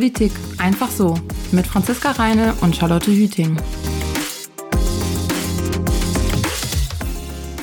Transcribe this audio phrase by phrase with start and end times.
[0.00, 1.14] Politik einfach so
[1.52, 3.60] mit Franziska Reine und Charlotte Hüting.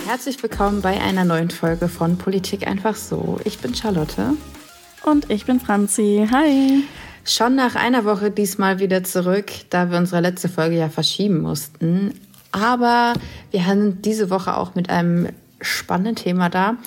[0.05, 3.39] Herzlich willkommen bei einer neuen Folge von Politik einfach so.
[3.43, 4.33] Ich bin Charlotte.
[5.03, 6.27] Und ich bin Franzi.
[6.31, 6.83] Hi.
[7.25, 12.13] Schon nach einer Woche diesmal wieder zurück, da wir unsere letzte Folge ja verschieben mussten.
[12.51, 13.13] Aber
[13.49, 15.29] wir haben diese Woche auch mit einem
[15.59, 16.77] spannenden Thema da.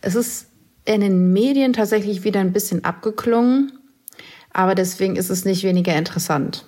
[0.00, 0.46] Es ist
[0.84, 3.72] in den Medien tatsächlich wieder ein bisschen abgeklungen
[4.52, 6.64] aber deswegen ist es nicht weniger interessant.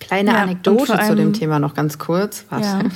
[0.00, 2.44] Kleine ja, Anekdote zu dem Thema noch ganz kurz.
[2.50, 2.66] Warte.
[2.66, 2.82] Ja.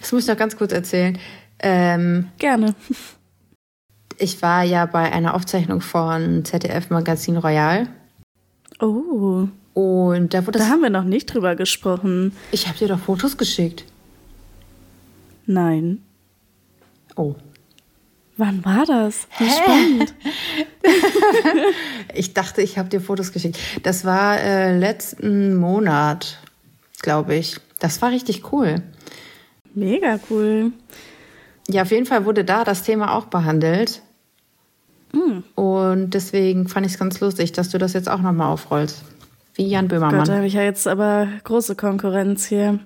[0.00, 1.18] Das muss ich noch ganz kurz erzählen.
[1.58, 2.74] Ähm, Gerne.
[4.16, 7.86] Ich war ja bei einer Aufzeichnung von ZDF Magazin Royal.
[8.80, 9.48] Oh.
[9.74, 12.34] Und da wurde Da haben wir noch nicht drüber gesprochen.
[12.50, 13.84] Ich habe dir doch Fotos geschickt.
[15.46, 16.02] Nein.
[17.16, 17.34] Oh.
[18.36, 19.26] Wann war das?
[19.38, 20.14] Wie spannend.
[22.14, 23.58] ich dachte, ich habe dir Fotos geschickt.
[23.82, 26.38] Das war äh, letzten Monat,
[27.02, 27.58] glaube ich.
[27.78, 28.82] Das war richtig cool.
[29.74, 30.72] Mega cool.
[31.68, 34.02] Ja, auf jeden Fall wurde da das Thema auch behandelt.
[35.12, 35.40] Mm.
[35.54, 39.02] Und deswegen fand ich es ganz lustig, dass du das jetzt auch nochmal aufrollst.
[39.54, 40.20] Wie Jan Böhmermann.
[40.20, 42.78] Gott, da habe ich ja jetzt aber große Konkurrenz hier.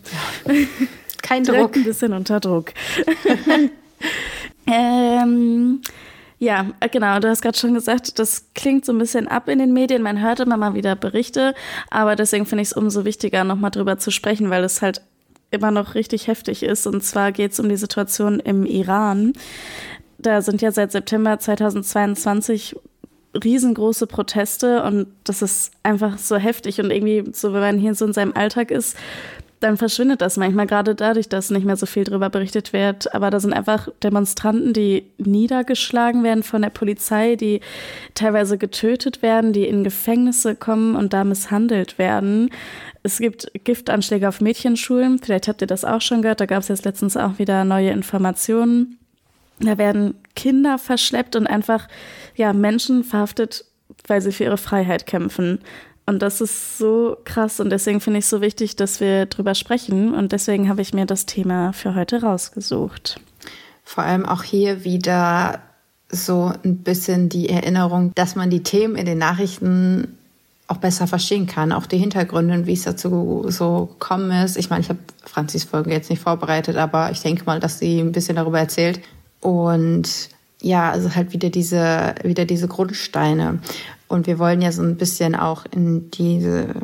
[1.22, 1.76] Kein Druck.
[1.76, 2.72] ein bisschen unter Druck.
[5.22, 5.80] Ähm,
[6.38, 9.72] ja, genau, du hast gerade schon gesagt, das klingt so ein bisschen ab in den
[9.72, 10.02] Medien.
[10.02, 11.54] Man hört immer mal wieder Berichte,
[11.90, 15.00] aber deswegen finde ich es umso wichtiger, nochmal drüber zu sprechen, weil es halt
[15.50, 16.86] immer noch richtig heftig ist.
[16.86, 19.32] Und zwar geht es um die Situation im Iran.
[20.18, 22.76] Da sind ja seit September 2022
[23.42, 28.06] riesengroße Proteste und das ist einfach so heftig und irgendwie so, wenn man hier so
[28.06, 28.96] in seinem Alltag ist,
[29.60, 33.14] dann verschwindet das manchmal gerade dadurch, dass nicht mehr so viel darüber berichtet wird.
[33.14, 37.60] Aber da sind einfach Demonstranten, die niedergeschlagen werden von der Polizei, die
[38.14, 42.50] teilweise getötet werden, die in Gefängnisse kommen und da misshandelt werden.
[43.02, 45.20] Es gibt Giftanschläge auf Mädchenschulen.
[45.20, 46.40] Vielleicht habt ihr das auch schon gehört.
[46.40, 48.98] Da gab es jetzt letztens auch wieder neue Informationen.
[49.60, 51.88] Da werden Kinder verschleppt und einfach
[52.34, 53.64] ja, Menschen verhaftet,
[54.06, 55.60] weil sie für ihre Freiheit kämpfen.
[56.06, 59.56] Und das ist so krass und deswegen finde ich es so wichtig, dass wir drüber
[59.56, 60.14] sprechen.
[60.14, 63.20] Und deswegen habe ich mir das Thema für heute rausgesucht.
[63.84, 65.60] Vor allem auch hier wieder
[66.08, 70.16] so ein bisschen die Erinnerung, dass man die Themen in den Nachrichten
[70.68, 74.56] auch besser verstehen kann, auch die Hintergründe und wie es dazu so gekommen ist.
[74.56, 78.00] Ich meine, ich habe Franzis Folge jetzt nicht vorbereitet, aber ich denke mal, dass sie
[78.00, 79.00] ein bisschen darüber erzählt.
[79.40, 80.28] Und
[80.60, 83.60] ja, also halt wieder diese, wieder diese Grundsteine.
[84.08, 86.74] Und wir wollen ja so ein bisschen auch in diese,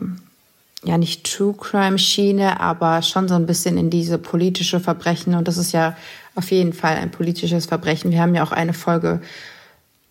[0.85, 5.35] ja nicht True Crime Schiene, aber schon so ein bisschen in diese politische Verbrechen.
[5.35, 5.97] Und das ist ja
[6.35, 8.11] auf jeden Fall ein politisches Verbrechen.
[8.11, 9.21] Wir haben ja auch eine Folge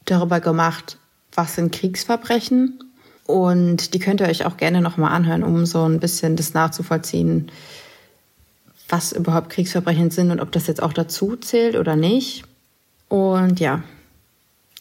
[0.05, 0.97] darüber gemacht,
[1.33, 2.79] was sind Kriegsverbrechen.
[3.25, 7.51] Und die könnt ihr euch auch gerne nochmal anhören, um so ein bisschen das nachzuvollziehen,
[8.89, 12.43] was überhaupt Kriegsverbrechen sind und ob das jetzt auch dazu zählt oder nicht.
[13.07, 13.83] Und ja,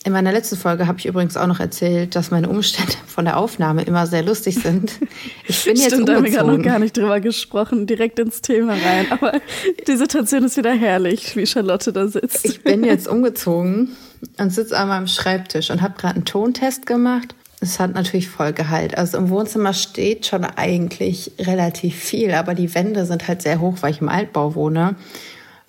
[0.02, 3.36] in meiner letzten Folge habe ich übrigens auch noch erzählt, dass meine Umstände von der
[3.36, 4.92] Aufnahme immer sehr lustig sind.
[5.46, 6.32] Ich bin jetzt Stimmt, umgezogen.
[6.32, 9.06] da haben wir noch gar nicht drüber gesprochen, direkt ins Thema rein.
[9.10, 9.34] Aber
[9.86, 12.46] die Situation ist wieder herrlich, wie Charlotte da sitzt.
[12.46, 13.90] Ich bin jetzt umgezogen
[14.38, 17.34] und sitze an meinem Schreibtisch und habe gerade einen Tontest gemacht.
[17.60, 18.96] Es hat natürlich Vollgehalt.
[18.96, 23.76] Also im Wohnzimmer steht schon eigentlich relativ viel, aber die Wände sind halt sehr hoch,
[23.82, 24.96] weil ich im Altbau wohne.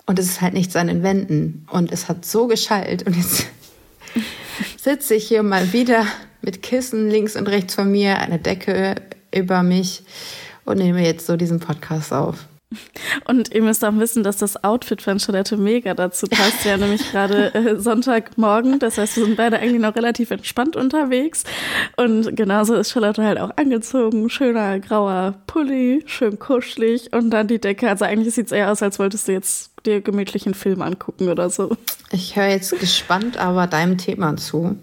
[0.06, 1.66] Und es ist halt nichts an den Wänden.
[1.70, 3.06] Und es hat so geschallt.
[3.06, 3.44] Und jetzt
[4.76, 6.06] sitze ich hier mal wieder
[6.40, 8.96] mit Kissen links und rechts von mir, eine Decke
[9.34, 10.02] über mich
[10.64, 12.46] und nehme jetzt so diesen Podcast auf.
[13.26, 16.64] Und ihr müsst auch wissen, dass das Outfit von Charlotte mega dazu passt.
[16.64, 18.78] Ja, nämlich gerade äh, Sonntagmorgen.
[18.78, 21.44] Das heißt, wir sind beide eigentlich noch relativ entspannt unterwegs.
[21.96, 24.28] Und genauso ist Charlotte halt auch angezogen.
[24.30, 27.88] Schöner grauer Pulli, schön kuschelig und dann die Decke.
[27.88, 31.50] Also eigentlich sieht es eher aus, als wolltest du jetzt dir gemütlichen Film angucken oder
[31.50, 31.76] so.
[32.10, 34.76] Ich höre jetzt gespannt aber deinem Thema zu.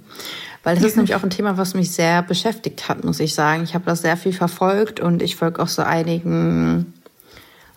[0.64, 3.64] Weil das ist nämlich auch ein Thema, was mich sehr beschäftigt hat, muss ich sagen.
[3.64, 6.94] Ich habe das sehr viel verfolgt und ich folge auch so einigen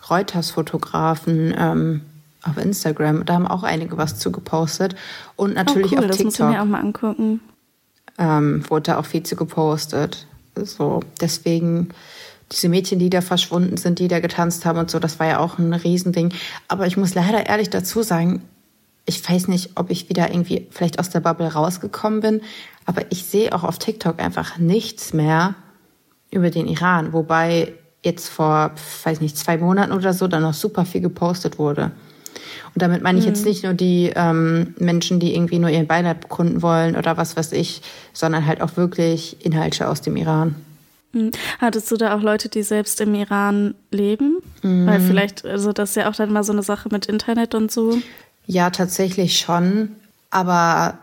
[0.09, 2.01] Reuters-Fotografen ähm,
[2.43, 3.25] auf Instagram.
[3.25, 4.95] Da haben auch einige was zu gepostet.
[5.35, 6.31] Und natürlich oh cool, auf TikTok.
[6.31, 7.39] Das muss ich mir auch mal angucken.
[8.17, 10.27] Ähm, wurde da auch viel zu gepostet.
[10.55, 11.89] So, deswegen
[12.51, 15.39] diese Mädchen, die da verschwunden sind, die da getanzt haben und so, das war ja
[15.39, 16.33] auch ein Riesending.
[16.67, 18.43] Aber ich muss leider ehrlich dazu sagen,
[19.05, 22.41] ich weiß nicht, ob ich wieder irgendwie vielleicht aus der Bubble rausgekommen bin,
[22.85, 25.55] aber ich sehe auch auf TikTok einfach nichts mehr
[26.31, 27.73] über den Iran, wobei
[28.03, 28.71] jetzt vor,
[29.03, 31.91] weiß nicht, zwei Monaten oder so dann noch super viel gepostet wurde.
[32.75, 33.49] Und damit meine ich jetzt mhm.
[33.49, 37.51] nicht nur die ähm, Menschen, die irgendwie nur ihren Beileid bekunden wollen oder was weiß
[37.51, 37.81] ich,
[38.13, 40.55] sondern halt auch wirklich Inhalte aus dem Iran.
[41.13, 41.31] Mhm.
[41.59, 44.37] Hattest du da auch Leute, die selbst im Iran leben?
[44.63, 44.87] Mhm.
[44.87, 47.71] Weil vielleicht, also das ist ja auch dann mal so eine Sache mit Internet und
[47.71, 47.99] so.
[48.47, 49.89] Ja, tatsächlich schon,
[50.31, 50.97] aber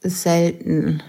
[0.00, 1.02] selten.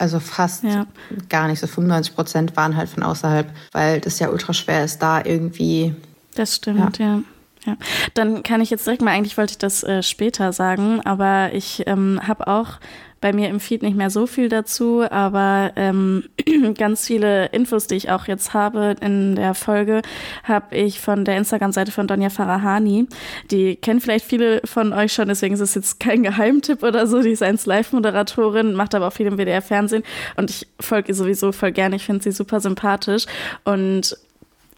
[0.00, 0.86] Also fast ja.
[1.28, 1.60] gar nicht.
[1.60, 5.94] So 95 Prozent waren halt von außerhalb, weil das ja ultra schwer ist, da irgendwie.
[6.34, 7.06] Das stimmt, ja.
[7.16, 7.22] ja.
[7.66, 7.76] Ja,
[8.14, 11.82] dann kann ich jetzt direkt mal, eigentlich wollte ich das äh, später sagen, aber ich
[11.86, 12.78] ähm, habe auch
[13.20, 16.24] bei mir im Feed nicht mehr so viel dazu, aber ähm,
[16.78, 20.00] ganz viele Infos, die ich auch jetzt habe in der Folge,
[20.44, 23.06] habe ich von der Instagram-Seite von Donja Farahani.
[23.50, 27.20] Die kennen vielleicht viele von euch schon, deswegen ist es jetzt kein Geheimtipp oder so.
[27.20, 30.02] Die ist 1 Live-Moderatorin, macht aber auch viel im WDR-Fernsehen
[30.36, 31.96] und ich folge ihr sowieso voll gerne.
[31.96, 33.26] Ich finde sie super sympathisch
[33.64, 34.16] und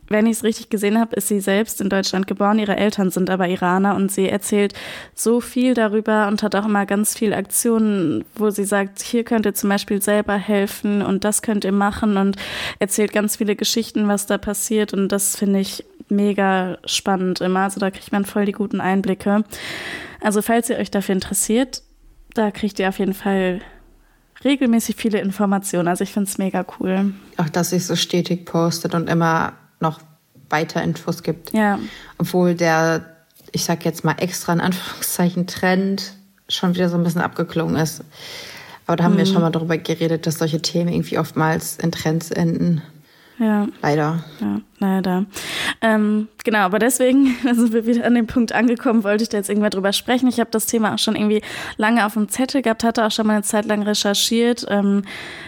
[0.08, 2.58] wenn ich es richtig gesehen habe, ist sie selbst in Deutschland geboren.
[2.58, 4.74] Ihre Eltern sind aber Iraner und sie erzählt
[5.14, 9.46] so viel darüber und hat auch immer ganz viele Aktionen, wo sie sagt, hier könnt
[9.46, 12.36] ihr zum Beispiel selber helfen und das könnt ihr machen und
[12.78, 17.60] erzählt ganz viele Geschichten, was da passiert und das finde ich mega spannend immer.
[17.60, 19.44] Also da kriegt man voll die guten Einblicke.
[20.20, 21.82] Also falls ihr euch dafür interessiert,
[22.34, 23.60] da kriegt ihr auf jeden Fall
[24.44, 25.88] regelmäßig viele Informationen.
[25.88, 27.14] Also ich finde es mega cool.
[27.36, 30.00] Auch dass sie so stetig postet und immer noch
[30.48, 31.52] weiter Infos gibt.
[31.52, 31.78] Ja.
[32.18, 33.04] Obwohl der,
[33.52, 36.14] ich sag jetzt mal extra in Anführungszeichen, Trend
[36.48, 38.04] schon wieder so ein bisschen abgeklungen ist.
[38.86, 39.18] Aber da haben mhm.
[39.18, 42.82] wir schon mal darüber geredet, dass solche Themen irgendwie oftmals in Trends enden.
[43.38, 43.66] Ja.
[43.80, 44.24] Leider.
[44.40, 45.26] Ja, leider.
[45.80, 49.48] Ähm, genau, aber deswegen sind wir wieder an dem Punkt angekommen, wollte ich da jetzt
[49.48, 50.28] irgendwann drüber sprechen.
[50.28, 51.42] Ich habe das Thema auch schon irgendwie
[51.76, 54.66] lange auf dem Zettel gehabt, hatte auch schon mal eine Zeit lang recherchiert.
[54.68, 55.02] Ähm,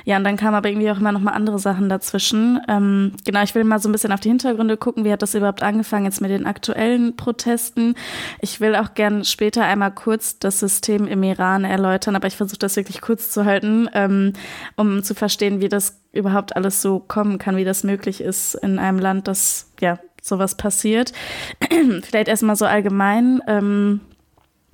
[0.04, 2.60] ja, und dann kamen aber irgendwie auch immer noch mal andere Sachen dazwischen.
[2.68, 5.04] Ähm, genau, ich will mal so ein bisschen auf die Hintergründe gucken.
[5.04, 7.94] Wie hat das überhaupt angefangen jetzt mit den aktuellen Protesten?
[8.40, 12.58] Ich will auch gern später einmal kurz das System im Iran erläutern, aber ich versuche
[12.58, 14.32] das wirklich kurz zu halten, ähm,
[14.76, 18.78] um zu verstehen, wie das überhaupt alles so kommen kann, wie das möglich ist in
[18.78, 20.83] einem Land, das ja sowas passiert.
[22.02, 23.40] Vielleicht erstmal so allgemein.
[23.46, 24.00] Ähm,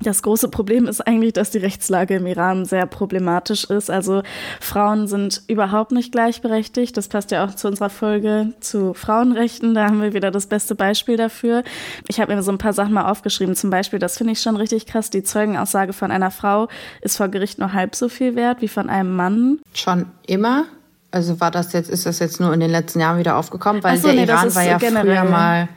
[0.02, 3.90] das große Problem ist eigentlich, dass die Rechtslage im Iran sehr problematisch ist.
[3.90, 4.22] Also
[4.58, 6.96] Frauen sind überhaupt nicht gleichberechtigt.
[6.96, 9.74] Das passt ja auch zu unserer Folge zu Frauenrechten.
[9.74, 11.64] Da haben wir wieder das beste Beispiel dafür.
[12.08, 13.54] Ich habe mir so ein paar Sachen mal aufgeschrieben.
[13.54, 15.10] Zum Beispiel, das finde ich schon richtig krass.
[15.10, 16.68] Die Zeugenaussage von einer Frau
[17.02, 19.58] ist vor Gericht nur halb so viel wert wie von einem Mann.
[19.74, 20.64] Schon immer?
[21.10, 23.82] Also war das jetzt, ist das jetzt nur in den letzten Jahren wieder aufgekommen?
[23.82, 25.16] Weil so, der nee, Iran war ja generell.
[25.16, 25.68] früher mal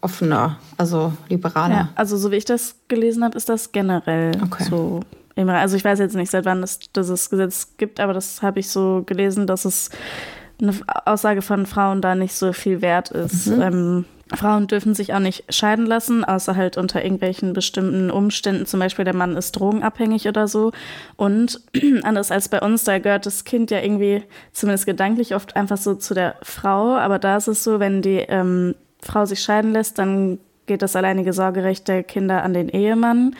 [0.00, 1.74] offener, also liberaler.
[1.74, 4.64] Ja, also so wie ich das gelesen habe, ist das generell okay.
[4.64, 5.00] so.
[5.36, 8.68] Also ich weiß jetzt nicht, seit wann es dieses Gesetz gibt, aber das habe ich
[8.68, 9.90] so gelesen, dass es
[10.60, 10.74] eine
[11.04, 13.46] Aussage von Frauen da nicht so viel wert ist.
[13.46, 13.62] Mhm.
[13.62, 14.04] Ähm,
[14.34, 18.66] Frauen dürfen sich auch nicht scheiden lassen, außer halt unter irgendwelchen bestimmten Umständen.
[18.66, 20.72] Zum Beispiel der Mann ist drogenabhängig oder so.
[21.16, 21.60] Und
[22.02, 24.22] anders als bei uns, da gehört das Kind ja irgendwie,
[24.52, 26.96] zumindest gedanklich, oft einfach so zu der Frau.
[26.96, 30.96] Aber da ist es so, wenn die ähm, Frau sich scheiden lässt, dann geht das
[30.96, 33.34] alleinige Sorgerecht der Kinder an den Ehemann.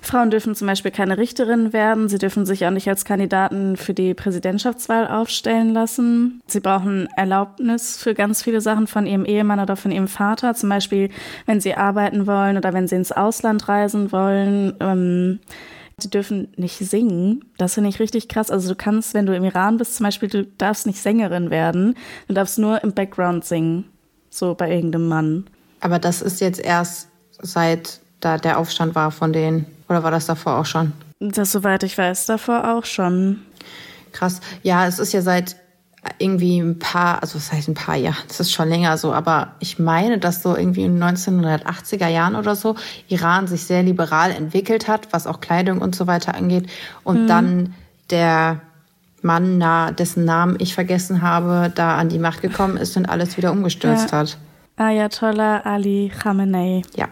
[0.00, 2.08] Frauen dürfen zum Beispiel keine Richterin werden.
[2.08, 6.40] Sie dürfen sich auch nicht als Kandidaten für die Präsidentschaftswahl aufstellen lassen.
[6.46, 10.54] Sie brauchen Erlaubnis für ganz viele Sachen von ihrem Ehemann oder von ihrem Vater.
[10.54, 11.10] Zum Beispiel,
[11.46, 14.74] wenn sie arbeiten wollen oder wenn sie ins Ausland reisen wollen.
[14.80, 15.40] Ähm,
[16.00, 17.44] Sie dürfen nicht singen.
[17.56, 18.52] Das finde ich richtig krass.
[18.52, 21.96] Also du kannst, wenn du im Iran bist, zum Beispiel, du darfst nicht Sängerin werden.
[22.28, 23.84] Du darfst nur im Background singen.
[24.30, 25.46] So bei irgendeinem Mann.
[25.80, 27.08] Aber das ist jetzt erst
[27.40, 29.66] seit da der Aufstand war von denen.
[29.88, 30.92] Oder war das davor auch schon?
[31.20, 33.40] Das, soweit ich weiß, davor auch schon.
[34.12, 34.40] Krass.
[34.62, 35.56] Ja, es ist ja seit
[36.18, 39.56] irgendwie ein paar, also was heißt ein paar Jahren, das ist schon länger so, aber
[39.58, 42.76] ich meine, dass so irgendwie in 1980er Jahren oder so
[43.08, 46.68] Iran sich sehr liberal entwickelt hat, was auch Kleidung und so weiter angeht.
[47.04, 47.26] Und mhm.
[47.26, 47.74] dann
[48.10, 48.60] der
[49.22, 49.62] Mann,
[49.96, 54.12] dessen Namen ich vergessen habe, da an die Macht gekommen ist und alles wieder umgestürzt
[54.12, 54.18] ja.
[54.18, 54.38] hat.
[54.76, 56.82] Ayatollah Ali Khamenei.
[56.94, 57.08] Ja,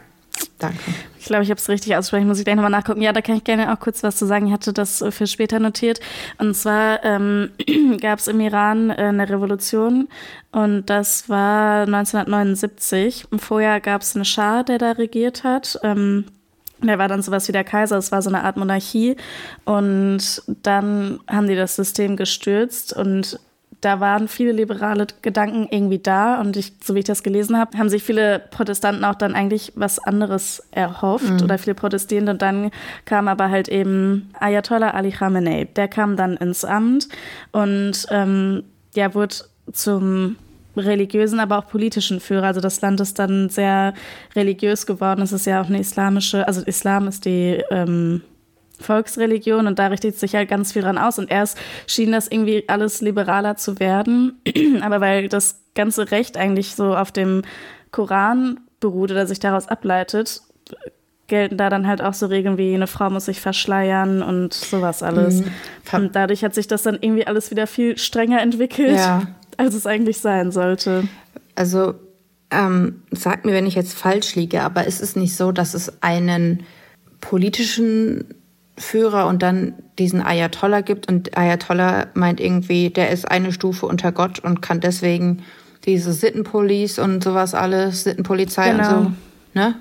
[0.58, 0.78] danke.
[1.18, 3.02] Ich glaube, ich habe es richtig aussprechen, muss ich gleich nochmal nachgucken.
[3.02, 4.46] Ja, da kann ich gerne auch kurz was zu sagen.
[4.46, 5.98] Ich hatte das für später notiert.
[6.38, 7.50] Und zwar ähm,
[8.00, 10.06] gab es im Iran äh, eine Revolution
[10.52, 13.26] und das war 1979.
[13.38, 15.80] Vorher gab es einen Schah, der da regiert hat.
[15.82, 16.26] Ähm,
[16.82, 19.16] der war dann sowas wie der Kaiser, es war so eine Art Monarchie.
[19.64, 23.38] Und dann haben die das System gestürzt und
[23.80, 27.76] da waren viele liberale Gedanken irgendwie da und ich, so wie ich das gelesen habe,
[27.78, 31.42] haben sich viele Protestanten auch dann eigentlich was anderes erhofft mhm.
[31.42, 32.70] oder viele Protestierende und dann
[33.04, 37.08] kam aber halt eben Ayatollah Ali Khamenei, der kam dann ins Amt
[37.52, 38.64] und ähm,
[38.94, 39.36] ja, wurde
[39.72, 40.36] zum
[40.76, 42.46] religiösen, aber auch politischen Führer.
[42.46, 43.94] Also das Land ist dann sehr
[44.34, 45.22] religiös geworden.
[45.22, 48.22] Es ist ja auch eine islamische, also Islam ist die ähm,
[48.80, 51.18] Volksreligion und da richtet sich halt ganz viel dran aus.
[51.18, 54.40] Und erst schien das irgendwie alles liberaler zu werden.
[54.82, 57.42] aber weil das ganze Recht eigentlich so auf dem
[57.90, 60.42] Koran beruht oder sich daraus ableitet,
[61.26, 65.02] gelten da dann halt auch so Regeln wie eine Frau muss sich verschleiern und sowas
[65.02, 65.40] alles.
[65.40, 65.50] Mhm.
[65.92, 68.96] Und dadurch hat sich das dann irgendwie alles wieder viel strenger entwickelt.
[68.96, 69.22] Ja
[69.56, 71.04] als es eigentlich sein sollte.
[71.54, 71.94] Also
[72.50, 76.02] ähm, sag mir, wenn ich jetzt falsch liege, aber ist es nicht so, dass es
[76.02, 76.64] einen
[77.20, 78.24] politischen
[78.78, 84.12] Führer und dann diesen Ayatollah gibt und Ayatollah meint irgendwie, der ist eine Stufe unter
[84.12, 85.42] Gott und kann deswegen
[85.86, 88.98] diese Sittenpolice und sowas alles, Sittenpolizei genau.
[88.98, 89.12] und so,
[89.54, 89.74] ne?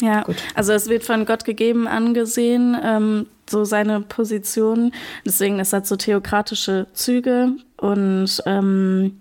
[0.00, 0.36] Ja, Gut.
[0.54, 4.92] also es wird von Gott gegeben angesehen, ähm, so seine Position.
[5.26, 9.20] Deswegen ist das so theokratische Züge und ähm,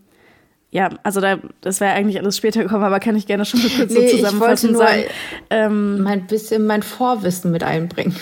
[0.71, 3.69] ja, also da, das wäre eigentlich alles später gekommen, aber kann ich gerne schon mal
[3.69, 4.69] kurz nee, so zusammenfassen.
[4.69, 5.03] Ich wollte nur sagen,
[5.49, 8.15] ähm, mein bisschen mein Vorwissen mit einbringen.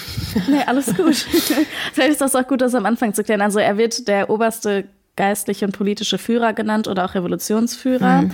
[0.47, 1.15] Nee, alles gut.
[1.93, 3.41] Vielleicht ist das auch gut, das am Anfang zu klären.
[3.41, 4.85] Also er wird der oberste
[5.17, 8.21] geistliche und politische Führer genannt oder auch Revolutionsführer.
[8.21, 8.31] Mhm.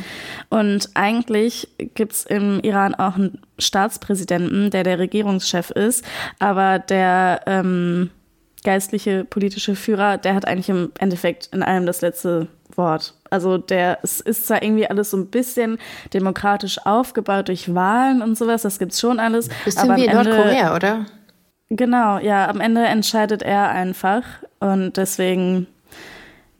[0.50, 6.06] Und eigentlich gibt es im Iran auch einen Staatspräsidenten, der der Regierungschef ist,
[6.38, 8.12] aber der ähm,
[8.64, 13.14] geistliche politische Führer, der hat eigentlich im Endeffekt in allem das letzte Wort.
[13.30, 15.78] Also der es ist zwar irgendwie alles so ein bisschen
[16.14, 19.50] demokratisch aufgebaut durch Wahlen und sowas, das gibt's schon alles.
[19.64, 21.06] Bisschen aber wie in Nordkorea, oder?
[21.70, 24.24] Genau, ja, am Ende entscheidet er einfach
[24.60, 25.68] und deswegen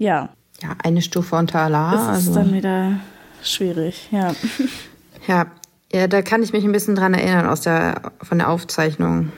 [0.04, 0.30] ja.
[0.62, 1.92] Ja, eine Stufe unter Allah.
[1.92, 2.36] Das ist also.
[2.36, 3.00] dann wieder
[3.42, 4.34] schwierig, ja.
[5.26, 5.46] Ja,
[5.94, 9.32] ja, da kann ich mich ein bisschen dran erinnern aus der, von der Aufzeichnung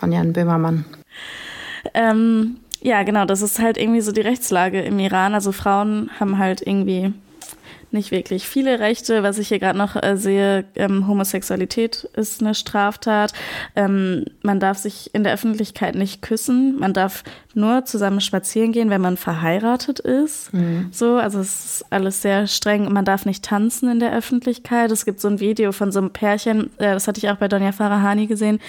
[0.00, 0.86] von Jan Böhmermann.
[1.92, 5.34] Ähm, ja, genau, das ist halt irgendwie so die Rechtslage im Iran.
[5.34, 7.12] Also Frauen haben halt irgendwie
[7.90, 9.22] nicht wirklich viele Rechte.
[9.22, 13.32] Was ich hier gerade noch äh, sehe, ähm, Homosexualität ist eine Straftat.
[13.76, 16.78] Ähm, man darf sich in der Öffentlichkeit nicht küssen.
[16.78, 20.52] Man darf nur zusammen spazieren gehen, wenn man verheiratet ist.
[20.52, 20.88] Mhm.
[20.92, 22.92] So, also es ist alles sehr streng.
[22.92, 24.90] Man darf nicht tanzen in der Öffentlichkeit.
[24.90, 27.48] Es gibt so ein Video von so einem Pärchen, äh, das hatte ich auch bei
[27.48, 28.60] Donja Farahani gesehen,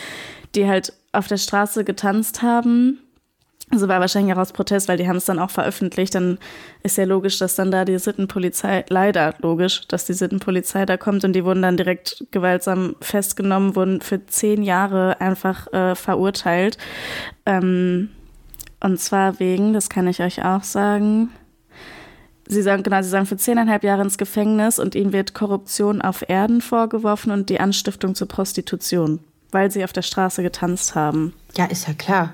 [0.55, 2.99] die halt auf der Straße getanzt haben
[3.71, 6.15] also war wahrscheinlich auch aus Protest, weil die haben es dann auch veröffentlicht.
[6.15, 6.39] Dann
[6.81, 11.23] ist ja logisch, dass dann da die Sittenpolizei, leider logisch, dass die Sittenpolizei da kommt
[11.23, 16.77] und die wurden dann direkt gewaltsam festgenommen, wurden für zehn Jahre einfach äh, verurteilt.
[17.45, 18.09] Ähm,
[18.79, 21.29] und zwar wegen, das kann ich euch auch sagen,
[22.51, 26.27] Sie sagen, genau, sie sagen für zehneinhalb Jahre ins Gefängnis und ihnen wird Korruption auf
[26.27, 29.19] Erden vorgeworfen und die Anstiftung zur Prostitution,
[29.51, 31.35] weil sie auf der Straße getanzt haben.
[31.55, 32.33] Ja, ist ja klar.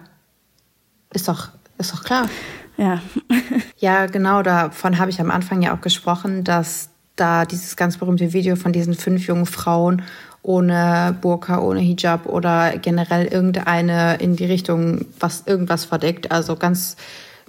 [1.16, 2.30] Ist doch, ist doch klar.
[2.78, 3.02] Ja.
[3.78, 8.34] ja, genau, davon habe ich am Anfang ja auch gesprochen, dass da dieses ganz berühmte
[8.34, 10.02] Video von diesen fünf jungen Frauen
[10.42, 16.98] ohne Burka, ohne Hijab oder generell irgendeine in die Richtung, was irgendwas verdeckt, also ganz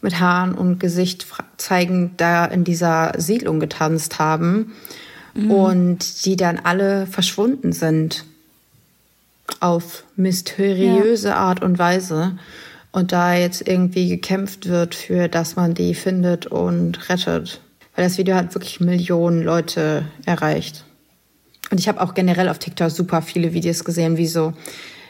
[0.00, 4.74] mit Haaren und Gesicht zeigen, da in dieser Siedlung getanzt haben
[5.34, 5.50] mhm.
[5.50, 8.24] und die dann alle verschwunden sind
[9.58, 11.36] auf mysteriöse ja.
[11.36, 12.38] Art und Weise
[12.96, 17.60] und da jetzt irgendwie gekämpft wird für, dass man die findet und rettet.
[17.94, 20.82] Weil das Video hat wirklich Millionen Leute erreicht.
[21.70, 24.54] Und ich habe auch generell auf TikTok super viele Videos gesehen, wie so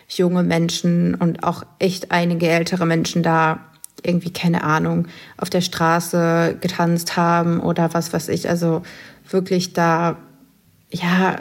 [0.09, 3.61] junge Menschen und auch echt einige ältere Menschen da
[4.03, 8.49] irgendwie, keine Ahnung, auf der Straße getanzt haben oder was weiß ich.
[8.49, 8.83] Also
[9.31, 10.17] wirklich da,
[10.91, 11.37] ja,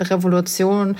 [0.00, 0.96] Revolution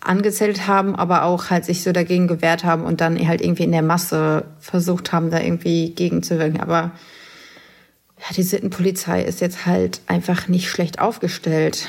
[0.00, 3.72] angezettelt haben, aber auch halt sich so dagegen gewehrt haben und dann halt irgendwie in
[3.72, 6.60] der Masse versucht haben, da irgendwie gegenzuwirken.
[6.60, 6.92] Aber
[8.18, 11.88] ja, die Sittenpolizei ist jetzt halt einfach nicht schlecht aufgestellt.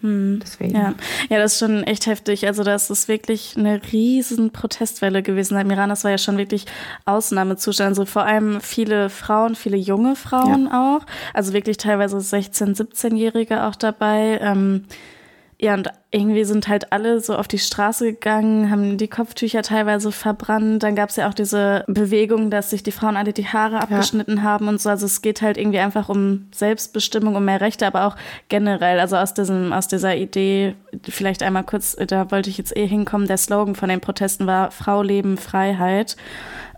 [0.00, 0.40] Hm.
[0.42, 0.74] Deswegen.
[0.74, 0.94] Ja.
[1.28, 2.46] ja, das ist schon echt heftig.
[2.46, 5.90] Also das ist wirklich eine riesen Protestwelle gewesen im Iran.
[5.90, 6.64] Das war ja schon wirklich
[7.04, 7.90] Ausnahmezustand.
[7.90, 10.96] Also vor allem viele Frauen, viele junge Frauen ja.
[10.96, 11.06] auch.
[11.34, 14.38] Also wirklich teilweise 16-, 17-Jährige auch dabei.
[14.40, 14.86] Ähm,
[15.62, 20.10] ja, und irgendwie sind halt alle so auf die Straße gegangen, haben die Kopftücher teilweise
[20.10, 20.82] verbrannt.
[20.82, 24.38] Dann gab es ja auch diese Bewegung, dass sich die Frauen alle die Haare abgeschnitten
[24.38, 24.42] ja.
[24.42, 24.88] haben und so.
[24.88, 28.16] Also es geht halt irgendwie einfach um Selbstbestimmung, um mehr Rechte, aber auch
[28.48, 28.98] generell.
[29.00, 30.76] Also aus diesem, aus dieser Idee,
[31.06, 33.28] vielleicht einmal kurz, da wollte ich jetzt eh hinkommen.
[33.28, 36.16] Der Slogan von den Protesten war Frau, Leben, Freiheit.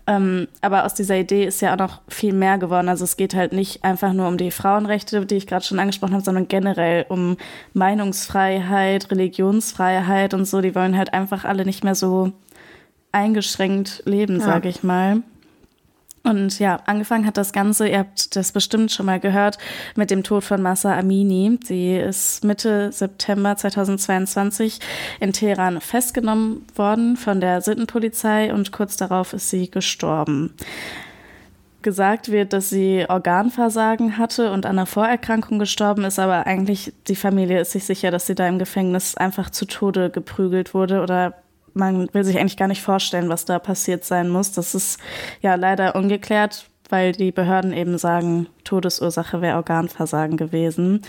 [0.05, 2.89] Ähm, aber aus dieser Idee ist ja auch noch viel mehr geworden.
[2.89, 6.13] Also es geht halt nicht einfach nur um die Frauenrechte, die ich gerade schon angesprochen
[6.13, 7.37] habe, sondern generell um
[7.73, 10.59] Meinungsfreiheit, Religionsfreiheit und so.
[10.59, 12.33] Die wollen halt einfach alle nicht mehr so
[13.13, 14.45] eingeschränkt leben, ja.
[14.45, 15.23] sage ich mal.
[16.25, 19.57] Und ja, angefangen hat das Ganze, ihr habt das bestimmt schon mal gehört,
[19.95, 21.59] mit dem Tod von Massa Amini.
[21.65, 24.79] Sie ist Mitte September 2022
[25.19, 30.53] in Teheran festgenommen worden von der Sittenpolizei und kurz darauf ist sie gestorben.
[31.81, 37.17] Gesagt wird, dass sie Organversagen hatte und an einer Vorerkrankung gestorben ist, aber eigentlich die
[37.17, 41.42] Familie ist sich sicher, dass sie da im Gefängnis einfach zu Tode geprügelt wurde oder
[41.73, 44.51] man will sich eigentlich gar nicht vorstellen, was da passiert sein muss.
[44.51, 44.99] Das ist
[45.41, 51.01] ja leider ungeklärt, weil die Behörden eben sagen, Todesursache wäre Organversagen gewesen.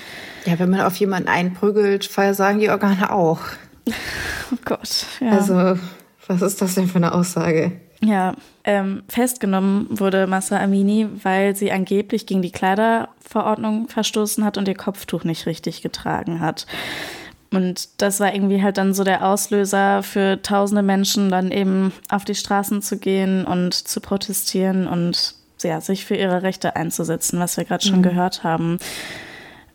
[0.46, 3.40] Ja, wenn man auf jemanden einprügelt, versagen die Organe auch.
[4.52, 5.06] Oh Gott.
[5.20, 5.30] Ja.
[5.30, 5.78] Also,
[6.26, 7.72] was ist das denn für eine Aussage?
[8.02, 14.68] Ja, ähm, festgenommen wurde Massa Amini, weil sie angeblich gegen die Kleiderverordnung verstoßen hat und
[14.68, 16.66] ihr Kopftuch nicht richtig getragen hat.
[17.56, 22.24] Und das war irgendwie halt dann so der Auslöser für tausende Menschen, dann eben auf
[22.24, 27.56] die Straßen zu gehen und zu protestieren und ja, sich für ihre Rechte einzusetzen, was
[27.56, 28.02] wir gerade schon mhm.
[28.02, 28.78] gehört haben.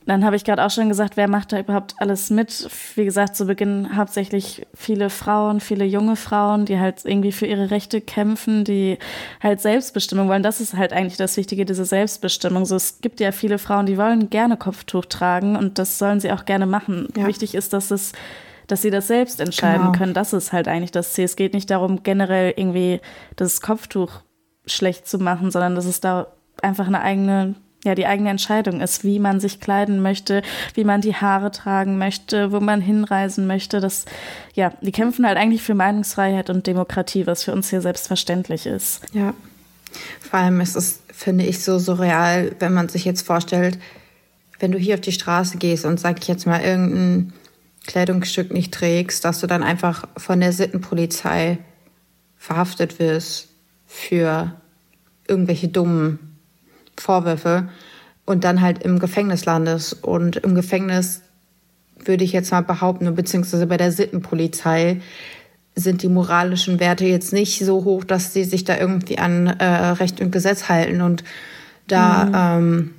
[0.09, 2.67] Dann habe ich gerade auch schon gesagt, wer macht da überhaupt alles mit?
[2.95, 7.69] Wie gesagt, zu Beginn hauptsächlich viele Frauen, viele junge Frauen, die halt irgendwie für ihre
[7.69, 8.97] Rechte kämpfen, die
[9.39, 10.41] halt Selbstbestimmung wollen.
[10.41, 12.65] Das ist halt eigentlich das Wichtige, diese Selbstbestimmung.
[12.65, 16.31] So, es gibt ja viele Frauen, die wollen gerne Kopftuch tragen und das sollen sie
[16.31, 17.09] auch gerne machen.
[17.15, 17.27] Ja.
[17.27, 18.13] Wichtig ist, dass es
[18.65, 19.97] dass sie das selbst entscheiden genau.
[19.97, 20.13] können.
[20.15, 21.25] Das ist halt eigentlich das Ziel.
[21.25, 22.99] Es geht nicht darum, generell irgendwie
[23.35, 24.21] das Kopftuch
[24.65, 26.27] schlecht zu machen, sondern dass es da
[26.61, 30.41] einfach eine eigene ja die eigene Entscheidung ist, wie man sich kleiden möchte,
[30.73, 33.79] wie man die Haare tragen möchte, wo man hinreisen möchte.
[33.79, 34.05] Das,
[34.53, 39.01] ja, die kämpfen halt eigentlich für Meinungsfreiheit und Demokratie, was für uns hier selbstverständlich ist.
[39.13, 39.33] Ja.
[40.19, 43.79] Vor allem ist es, finde ich, so surreal, wenn man sich jetzt vorstellt,
[44.59, 47.33] wenn du hier auf die Straße gehst und sag ich jetzt mal irgendein
[47.87, 51.57] Kleidungsstück nicht trägst, dass du dann einfach von der Sittenpolizei
[52.37, 53.47] verhaftet wirst
[53.87, 54.53] für
[55.27, 56.28] irgendwelche dummen
[57.01, 57.69] Vorwürfe
[58.25, 60.03] und dann halt im Gefängnis landest.
[60.03, 61.21] Und im Gefängnis
[61.97, 65.01] würde ich jetzt mal behaupten, beziehungsweise bei der Sittenpolizei
[65.75, 69.65] sind die moralischen Werte jetzt nicht so hoch, dass sie sich da irgendwie an äh,
[69.65, 71.23] Recht und Gesetz halten und
[71.87, 72.33] da mhm.
[72.35, 72.93] ähm,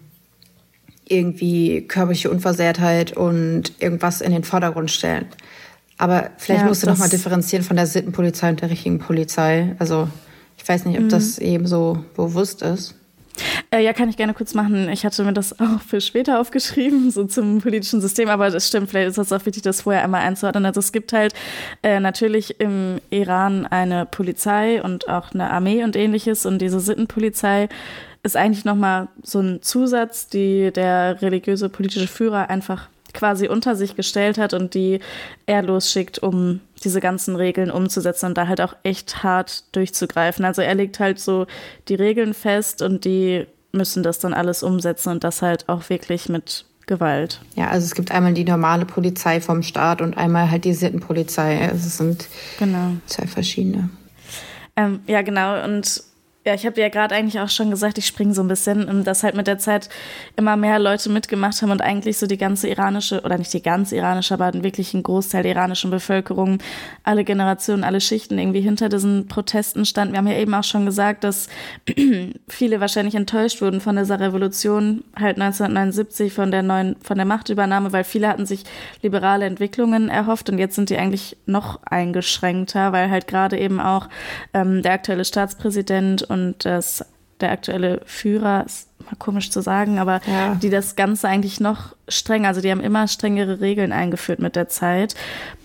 [1.09, 5.27] irgendwie körperliche Unversehrtheit und irgendwas in den Vordergrund stellen.
[5.98, 9.74] Aber vielleicht ja, musst du noch mal differenzieren von der Sittenpolizei und der richtigen Polizei.
[9.79, 10.09] Also
[10.57, 11.09] ich weiß nicht, ob mhm.
[11.11, 12.94] das eben so bewusst ist.
[13.73, 14.88] Äh, ja, kann ich gerne kurz machen.
[14.88, 18.90] Ich hatte mir das auch für später aufgeschrieben, so zum politischen System, aber das stimmt,
[18.90, 20.66] vielleicht ist es auch wichtig, das vorher einmal einzuordnen.
[20.66, 21.35] Also es gibt halt
[21.83, 27.69] äh, natürlich im Iran eine Polizei und auch eine Armee und ähnliches und diese Sittenpolizei
[28.23, 33.96] ist eigentlich nochmal so ein Zusatz, die der religiöse politische Führer einfach quasi unter sich
[33.96, 35.01] gestellt hat und die
[35.46, 40.44] er losschickt, um diese ganzen Regeln umzusetzen und da halt auch echt hart durchzugreifen.
[40.44, 41.46] Also er legt halt so
[41.88, 46.29] die Regeln fest und die müssen das dann alles umsetzen und das halt auch wirklich
[46.29, 47.40] mit Gewalt.
[47.55, 51.61] Ja, also es gibt einmal die normale Polizei vom Staat und einmal halt die Sittenpolizei.
[51.62, 52.27] Also es sind
[52.59, 52.94] genau.
[53.07, 53.90] zwei verschiedene.
[54.77, 55.62] Ähm, ja, genau.
[55.62, 56.03] Und
[56.46, 59.22] ja, ich habe ja gerade eigentlich auch schon gesagt, ich springe so ein bisschen, dass
[59.22, 59.90] halt mit der Zeit
[60.37, 63.96] immer mehr Leute mitgemacht haben und eigentlich so die ganze iranische, oder nicht die ganze
[63.96, 66.57] iranische, aber wirklich ein Großteil der iranischen Bevölkerung,
[67.05, 70.14] alle Generationen, alle Schichten irgendwie hinter diesen Protesten standen.
[70.14, 71.48] Wir haben ja eben auch schon gesagt, dass
[72.48, 77.92] viele wahrscheinlich enttäuscht wurden von dieser Revolution halt 1979 von der neuen, von der Machtübernahme,
[77.92, 78.64] weil viele hatten sich
[79.03, 84.09] liberale Entwicklungen erhofft und jetzt sind die eigentlich noch eingeschränkter, weil halt gerade eben auch
[84.55, 87.05] ähm, der aktuelle Staatspräsident und das,
[87.40, 90.55] der aktuelle Führer, ist mal komisch zu sagen, aber ja.
[90.55, 94.68] die das Ganze eigentlich noch strenger, also die haben immer strengere Regeln eingeführt mit der
[94.68, 95.14] Zeit.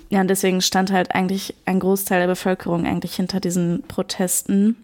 [0.10, 4.76] Ja, und deswegen stand halt eigentlich ein Großteil der Bevölkerung eigentlich hinter diesen Protesten.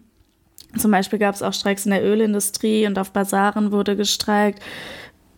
[0.76, 4.60] Zum Beispiel gab es auch Streiks in der Ölindustrie und auf Basaren wurde gestreikt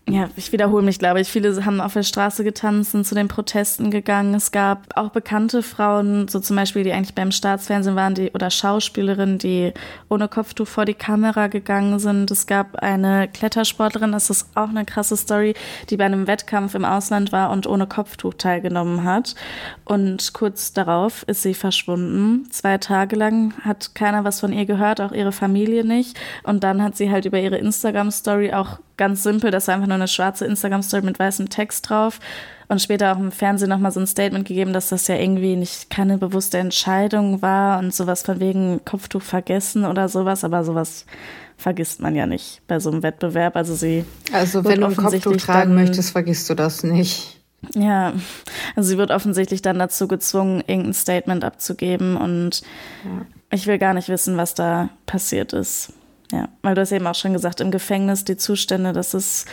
[0.06, 1.28] ja, ich wiederhole mich, glaube ich.
[1.28, 4.34] Viele haben auf der Straße getanzt, sind zu den Protesten gegangen.
[4.34, 8.50] Es gab auch bekannte Frauen, so zum Beispiel, die eigentlich beim Staatsfernsehen waren, die oder
[8.50, 9.72] Schauspielerinnen, die
[10.10, 12.30] ohne Kopftuch vor die Kamera gegangen sind.
[12.30, 15.54] Es gab eine Klettersportlerin, das ist auch eine krasse Story,
[15.88, 19.34] die bei einem Wettkampf im Ausland war und ohne Kopftuch teilgenommen hat.
[19.86, 22.46] Und kurz darauf ist sie verschwunden.
[22.50, 26.20] Zwei Tage lang hat keiner was von ihr gehört, auch ihre Familie nicht.
[26.42, 29.96] Und dann hat sie halt über ihre Instagram-Story auch ganz simpel, das war einfach nur
[29.96, 32.20] eine schwarze Instagram-Story mit weißem Text drauf
[32.68, 35.90] und später auch im Fernsehen nochmal so ein Statement gegeben, dass das ja irgendwie nicht
[35.90, 41.06] keine bewusste Entscheidung war und sowas von wegen Kopftuch vergessen oder sowas, aber sowas
[41.56, 43.56] vergisst man ja nicht bei so einem Wettbewerb.
[43.56, 44.04] Also sie.
[44.32, 47.40] Also wenn du ein Kopftuch tragen möchtest, vergisst du das nicht.
[47.74, 48.12] Ja,
[48.76, 52.60] also sie wird offensichtlich dann dazu gezwungen, irgendein Statement abzugeben und
[53.04, 53.26] ja.
[53.50, 55.94] ich will gar nicht wissen, was da passiert ist.
[56.32, 59.46] Ja, weil du hast eben auch schon gesagt, im Gefängnis die Zustände, das ist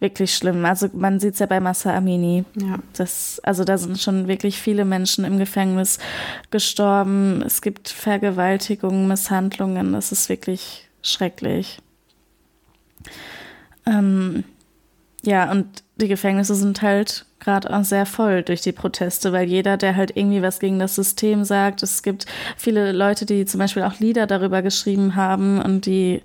[0.00, 0.64] wirklich schlimm.
[0.64, 2.44] Also man sieht es ja bei Massa Amini.
[2.54, 2.78] Ja.
[2.92, 5.98] Das, also da sind schon wirklich viele Menschen im Gefängnis
[6.50, 7.42] gestorben.
[7.42, 9.92] Es gibt Vergewaltigungen, Misshandlungen.
[9.92, 11.78] Das ist wirklich schrecklich.
[13.86, 14.44] Ähm,
[15.22, 19.76] ja, und die Gefängnisse sind halt gerade auch sehr voll durch die Proteste, weil jeder,
[19.76, 23.82] der halt irgendwie was gegen das System sagt, es gibt viele Leute, die zum Beispiel
[23.82, 26.22] auch Lieder darüber geschrieben haben und die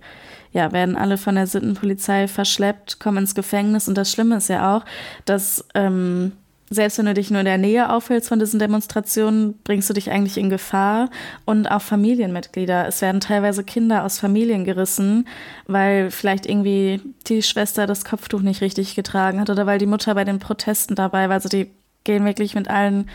[0.52, 3.88] ja, werden alle von der Sittenpolizei verschleppt, kommen ins Gefängnis.
[3.88, 4.86] Und das Schlimme ist ja auch,
[5.26, 6.34] dass ähm,
[6.74, 10.12] selbst wenn du dich nur in der Nähe aufhältst von diesen Demonstrationen, bringst du dich
[10.12, 11.10] eigentlich in Gefahr.
[11.46, 12.88] Und auch Familienmitglieder.
[12.88, 15.28] Es werden teilweise Kinder aus Familien gerissen,
[15.68, 20.16] weil vielleicht irgendwie die Schwester das Kopftuch nicht richtig getragen hat oder weil die Mutter
[20.16, 21.36] bei den Protesten dabei war.
[21.36, 21.70] Also die
[22.04, 23.10] gehen wirklich mit allen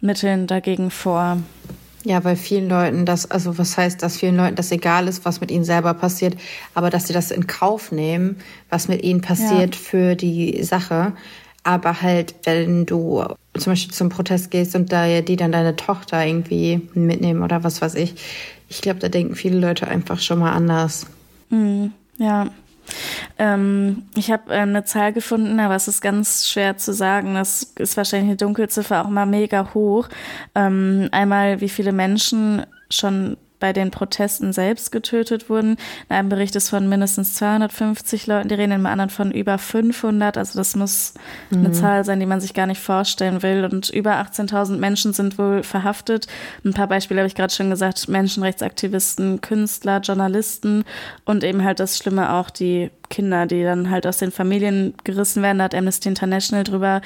[0.00, 1.38] Mitteln dagegen vor.
[2.04, 5.40] Ja, weil vielen Leuten das, also was heißt, dass vielen Leuten das egal ist, was
[5.40, 6.36] mit ihnen selber passiert,
[6.74, 8.36] aber dass sie das in Kauf nehmen,
[8.70, 9.80] was mit ihnen passiert ja.
[9.80, 11.12] für die Sache.
[11.68, 16.24] Aber halt, wenn du zum Beispiel zum Protest gehst und da die dann deine Tochter
[16.24, 18.14] irgendwie mitnehmen oder was weiß ich,
[18.70, 21.04] ich glaube, da denken viele Leute einfach schon mal anders.
[21.50, 22.46] Mhm, ja.
[23.38, 27.34] Ähm, ich habe äh, eine Zahl gefunden, aber es ist ganz schwer zu sagen.
[27.34, 30.08] Das ist wahrscheinlich eine Dunkelziffer auch mal mega hoch.
[30.54, 35.76] Ähm, einmal, wie viele Menschen schon bei den Protesten selbst getötet wurden.
[36.08, 39.58] In einem Bericht ist von mindestens 250 Leuten die reden, in einem anderen von über
[39.58, 40.36] 500.
[40.36, 41.14] Also das muss
[41.50, 41.58] mhm.
[41.58, 43.64] eine Zahl sein, die man sich gar nicht vorstellen will.
[43.64, 46.26] Und über 18.000 Menschen sind wohl verhaftet.
[46.64, 48.08] Ein paar Beispiele habe ich gerade schon gesagt.
[48.08, 50.84] Menschenrechtsaktivisten, Künstler, Journalisten
[51.24, 55.42] und eben halt das Schlimme auch die Kinder, die dann halt aus den Familien gerissen
[55.42, 55.58] werden.
[55.58, 57.00] Da hat Amnesty International drüber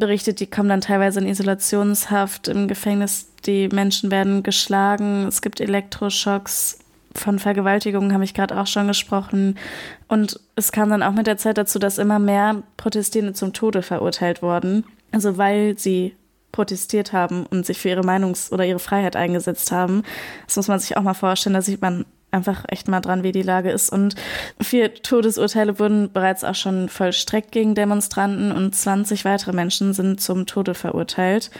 [0.00, 3.29] berichtet, die kommen dann teilweise in Isolationshaft im Gefängnis.
[3.46, 5.26] Die Menschen werden geschlagen.
[5.26, 6.78] Es gibt Elektroschocks.
[7.14, 9.58] Von Vergewaltigungen habe ich gerade auch schon gesprochen.
[10.06, 13.82] Und es kam dann auch mit der Zeit dazu, dass immer mehr Protestierende zum Tode
[13.82, 14.84] verurteilt wurden.
[15.10, 16.14] Also weil sie
[16.52, 20.02] protestiert haben und sich für ihre Meinungs- oder ihre Freiheit eingesetzt haben.
[20.46, 21.54] Das muss man sich auch mal vorstellen.
[21.54, 23.90] Da sieht man einfach echt mal dran, wie die Lage ist.
[23.90, 24.14] Und
[24.60, 30.46] vier Todesurteile wurden bereits auch schon vollstreckt gegen Demonstranten und 20 weitere Menschen sind zum
[30.46, 31.50] Tode verurteilt.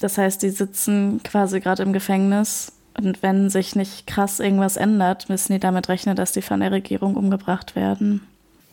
[0.00, 5.28] Das heißt, die sitzen quasi gerade im Gefängnis und wenn sich nicht krass irgendwas ändert,
[5.28, 8.26] müssen die damit rechnen, dass die von der Regierung umgebracht werden.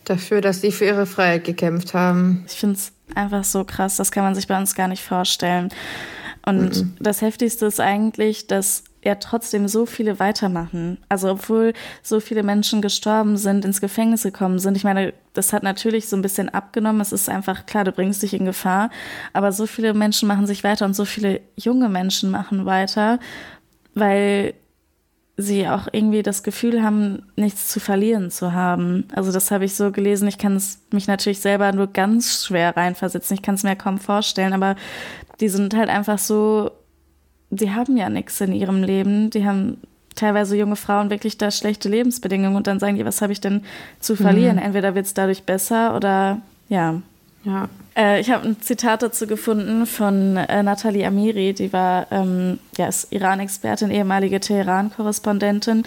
[0.06, 2.46] Dafür, dass sie für ihre Freiheit gekämpft haben.
[2.48, 5.70] Ich finde es einfach so krass, das kann man sich bei uns gar nicht vorstellen.
[6.46, 6.98] Und mhm.
[7.00, 11.00] das Heftigste ist eigentlich, dass ja trotzdem so viele weitermachen.
[11.10, 14.78] Also obwohl so viele Menschen gestorben sind, ins Gefängnis gekommen sind.
[14.78, 17.02] Ich meine, das hat natürlich so ein bisschen abgenommen.
[17.02, 18.92] Es ist einfach klar, du bringst dich in Gefahr.
[19.34, 23.20] Aber so viele Menschen machen sich weiter und so viele junge Menschen machen weiter,
[23.96, 24.54] weil
[25.38, 29.08] sie auch irgendwie das Gefühl haben, nichts zu verlieren zu haben.
[29.16, 30.28] Also das habe ich so gelesen.
[30.28, 33.36] Ich kann es mich natürlich selber nur ganz schwer reinversetzen.
[33.36, 34.76] Ich kann es mir kaum vorstellen, aber
[35.40, 36.72] die sind halt einfach so
[37.52, 39.30] sie haben ja nichts in ihrem Leben.
[39.30, 39.78] Die haben
[40.16, 43.64] teilweise junge Frauen wirklich da schlechte Lebensbedingungen und dann sagen die, was habe ich denn
[44.00, 44.58] zu verlieren?
[44.58, 44.64] Mhm.
[44.64, 47.02] Entweder wird es dadurch besser oder ja.
[47.44, 47.70] Ja.
[47.98, 52.88] Äh, ich habe ein Zitat dazu gefunden von äh, Nathalie Amiri, die war ähm, ja,
[52.88, 55.84] ist Iran-Expertin, ehemalige Teheran-Korrespondentin.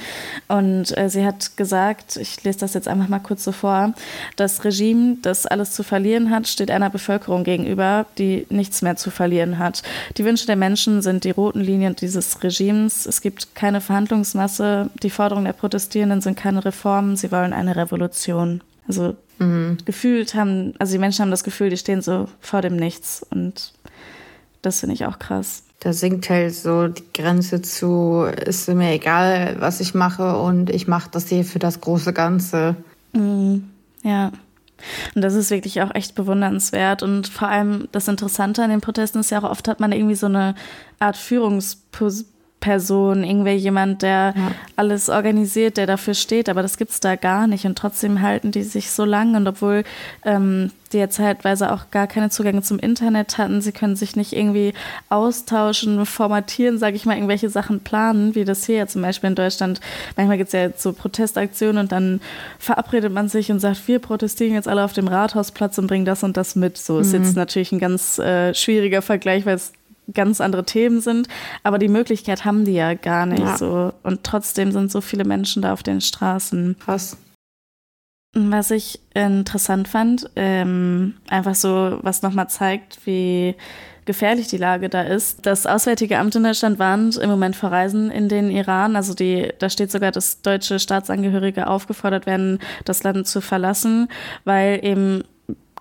[0.48, 3.94] Und äh, sie hat gesagt, ich lese das jetzt einfach mal kurz so vor,
[4.36, 9.10] das Regime, das alles zu verlieren hat, steht einer Bevölkerung gegenüber, die nichts mehr zu
[9.10, 9.82] verlieren hat.
[10.16, 13.06] Die Wünsche der Menschen sind die roten Linien dieses Regimes.
[13.06, 14.90] Es gibt keine Verhandlungsmasse.
[15.02, 17.16] Die Forderungen der Protestierenden sind keine Reformen.
[17.16, 18.62] Sie wollen eine Revolution.
[18.88, 19.78] Also mhm.
[19.84, 23.72] gefühlt haben, also die Menschen haben das Gefühl, die stehen so vor dem Nichts und
[24.62, 25.64] das finde ich auch krass.
[25.80, 30.86] Da sinkt halt so die Grenze zu, ist mir egal, was ich mache und ich
[30.86, 32.76] mache das hier für das große Ganze.
[33.12, 33.70] Mhm.
[34.02, 34.30] Ja.
[35.14, 37.02] Und das ist wirklich auch echt bewundernswert.
[37.02, 40.14] Und vor allem das Interessante an den Protesten ist ja auch oft hat man irgendwie
[40.14, 40.54] so eine
[40.98, 44.52] Art Führungsposition Person, irgendwer jemand, der ja.
[44.76, 48.62] alles organisiert, der dafür steht, aber das gibt's da gar nicht und trotzdem halten die
[48.62, 49.84] sich so lang und obwohl
[50.24, 54.32] ähm, die ja zeitweise auch gar keine Zugänge zum Internet hatten, sie können sich nicht
[54.32, 54.74] irgendwie
[55.08, 59.36] austauschen, formatieren, sage ich mal, irgendwelche Sachen planen, wie das hier ja zum Beispiel in
[59.36, 59.80] Deutschland.
[60.16, 62.20] Manchmal gibt's ja so Protestaktionen und dann
[62.58, 66.24] verabredet man sich und sagt, wir protestieren jetzt alle auf dem Rathausplatz und bringen das
[66.24, 66.76] und das mit.
[66.76, 67.22] So ist mhm.
[67.22, 69.72] jetzt natürlich ein ganz äh, schwieriger Vergleich, weil es
[70.12, 71.28] ganz andere Themen sind.
[71.62, 73.56] Aber die Möglichkeit haben die ja gar nicht ja.
[73.56, 73.92] so.
[74.02, 76.76] Und trotzdem sind so viele Menschen da auf den Straßen.
[76.78, 77.16] Krass.
[78.32, 83.56] Was ich interessant fand, ähm, einfach so, was nochmal zeigt, wie
[84.04, 85.46] gefährlich die Lage da ist.
[85.46, 88.96] Das Auswärtige Amt in Deutschland warnt im Moment vor Reisen in den Iran.
[88.96, 94.08] Also die, da steht sogar, dass deutsche Staatsangehörige aufgefordert werden, das Land zu verlassen,
[94.44, 95.24] weil eben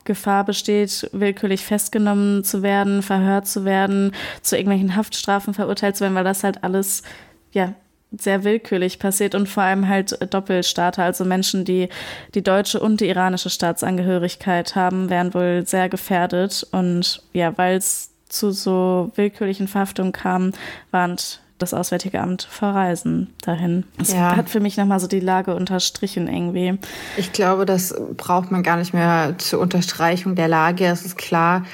[0.09, 6.15] Gefahr besteht, willkürlich festgenommen zu werden, verhört zu werden, zu irgendwelchen Haftstrafen verurteilt zu werden,
[6.15, 7.03] weil das halt alles
[7.51, 7.75] ja
[8.11, 11.89] sehr willkürlich passiert und vor allem halt Doppelstaater, also Menschen, die
[12.33, 16.65] die deutsche und die iranische Staatsangehörigkeit haben, wären wohl sehr gefährdet.
[16.71, 20.53] Und ja, weil es zu so willkürlichen Verhaftungen kam,
[20.89, 23.83] warnt das Auswärtige Amt vor Reisen dahin.
[23.97, 24.35] Das ja.
[24.35, 26.77] hat für mich nochmal so die Lage unterstrichen irgendwie.
[27.17, 31.65] Ich glaube, das braucht man gar nicht mehr zur Unterstreichung der Lage, das ist klar.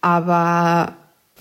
[0.00, 0.94] Aber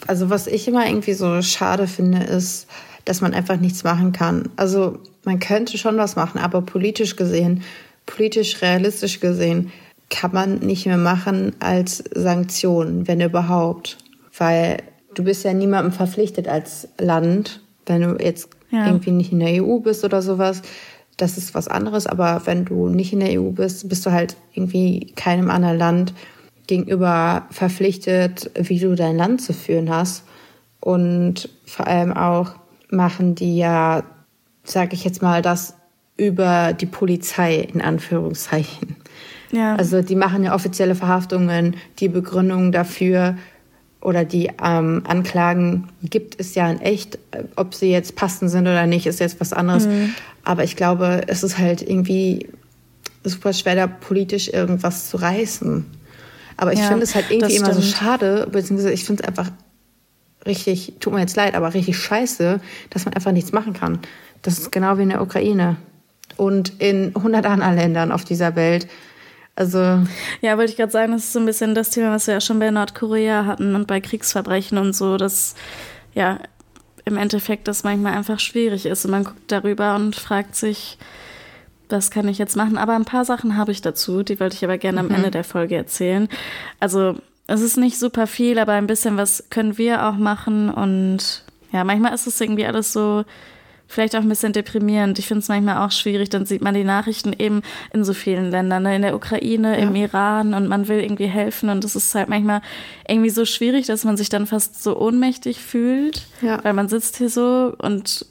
[0.07, 2.67] also was ich immer irgendwie so schade finde, ist,
[3.05, 4.49] dass man einfach nichts machen kann.
[4.55, 7.63] Also man könnte schon was machen, aber politisch gesehen,
[8.05, 9.71] politisch realistisch gesehen,
[10.09, 13.97] kann man nicht mehr machen als Sanktionen, wenn überhaupt.
[14.37, 18.87] Weil du bist ja niemandem verpflichtet als Land, wenn du jetzt ja.
[18.87, 20.61] irgendwie nicht in der EU bist oder sowas.
[21.17, 24.35] Das ist was anderes, aber wenn du nicht in der EU bist, bist du halt
[24.53, 26.13] irgendwie keinem anderen Land
[26.67, 30.23] gegenüber verpflichtet, wie du dein Land zu führen hast.
[30.81, 32.55] Und vor allem auch,
[32.89, 34.03] machen die ja,
[34.63, 35.75] sage ich jetzt mal, das
[36.17, 38.95] über die Polizei in Anführungszeichen.
[39.51, 39.75] Ja.
[39.75, 43.37] Also die machen ja offizielle Verhaftungen, die Begründungen dafür
[44.05, 47.17] oder die ähm, Anklagen gibt es ja in echt.
[47.55, 49.87] Ob sie jetzt passend sind oder nicht, ist jetzt was anderes.
[49.87, 50.13] Mhm.
[50.43, 52.47] Aber ich glaube, es ist halt irgendwie
[53.23, 55.85] super schwer, da politisch irgendwas zu reißen.
[56.55, 59.49] Aber ich ja, finde es halt irgendwie immer so schade, beziehungsweise ich finde es einfach
[60.45, 63.99] richtig, tut mir jetzt leid, aber richtig scheiße, dass man einfach nichts machen kann.
[64.43, 65.77] Das ist genau wie in der Ukraine
[66.37, 68.87] und in 100 anderen Ländern auf dieser Welt.
[69.55, 69.79] Also
[70.41, 72.41] ja, wollte ich gerade sagen, das ist so ein bisschen das Thema, was wir ja
[72.41, 75.55] schon bei Nordkorea hatten und bei Kriegsverbrechen und so, dass
[76.13, 76.39] ja
[77.05, 80.97] im Endeffekt das manchmal einfach schwierig ist und man guckt darüber und fragt sich,
[81.87, 82.77] was kann ich jetzt machen?
[82.77, 85.15] Aber ein paar Sachen habe ich dazu, die wollte ich aber gerne am mhm.
[85.15, 86.27] Ende der Folge erzählen.
[86.79, 87.15] Also
[87.47, 90.69] es ist nicht super viel, aber ein bisschen was können wir auch machen.
[90.69, 93.23] Und ja, manchmal ist es irgendwie alles so,
[93.95, 95.17] vielleicht auch ein bisschen deprimierend.
[95.17, 96.29] Ich finde es manchmal auch schwierig.
[96.29, 97.61] Dann sieht man die Nachrichten eben
[97.93, 98.95] in so vielen Ländern, ne?
[98.97, 99.87] in der Ukraine, ja.
[99.87, 101.69] im Iran und man will irgendwie helfen.
[101.69, 102.61] Und es ist halt manchmal
[103.07, 106.61] irgendwie so schwierig, dass man sich dann fast so ohnmächtig fühlt, ja.
[106.63, 108.25] weil man sitzt hier so und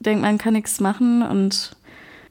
[0.00, 1.72] denkt, man kann nichts machen und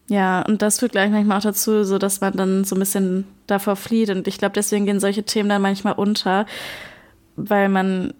[0.07, 3.25] ja, und das führt gleich manchmal auch dazu, so dass man dann so ein bisschen
[3.47, 4.11] davor flieht.
[4.11, 6.45] Und ich glaube, deswegen gehen solche Themen dann manchmal unter,
[7.35, 8.13] weil man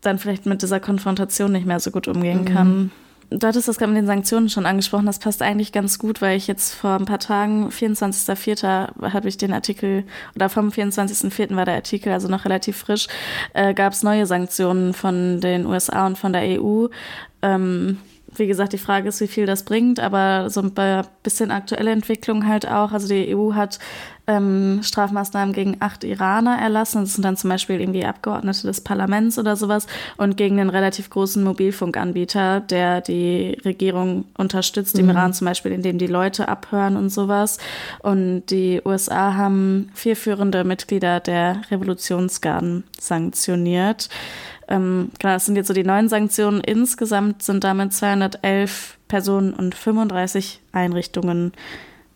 [0.00, 2.44] dann vielleicht mit dieser Konfrontation nicht mehr so gut umgehen mhm.
[2.46, 2.90] kann.
[3.36, 5.06] Du hattest das gerade mit den Sanktionen schon angesprochen.
[5.06, 9.12] Das passt eigentlich ganz gut, weil ich jetzt vor ein paar Tagen, 24.04.
[9.12, 10.04] habe ich den Artikel,
[10.36, 11.56] oder vom 24.04.
[11.56, 13.08] war der Artikel, also noch relativ frisch,
[13.52, 16.86] äh, gab es neue Sanktionen von den USA und von der EU.
[17.42, 17.98] Ähm,
[18.36, 20.72] wie gesagt, die Frage ist, wie viel das bringt, aber so ein
[21.22, 22.92] bisschen aktuelle Entwicklung halt auch.
[22.92, 23.78] Also die EU hat
[24.26, 27.02] ähm, Strafmaßnahmen gegen acht Iraner erlassen.
[27.02, 31.10] Das sind dann zum Beispiel irgendwie Abgeordnete des Parlaments oder sowas und gegen den relativ
[31.10, 35.00] großen Mobilfunkanbieter, der die Regierung unterstützt, mhm.
[35.00, 37.58] im Iran zum Beispiel, indem die Leute abhören und sowas.
[38.00, 44.08] Und die USA haben vier führende Mitglieder der Revolutionsgarden sanktioniert.
[44.68, 46.60] Ähm, genau, das sind jetzt so die neuen Sanktionen.
[46.60, 51.52] Insgesamt sind damit 211 Personen und 35 Einrichtungen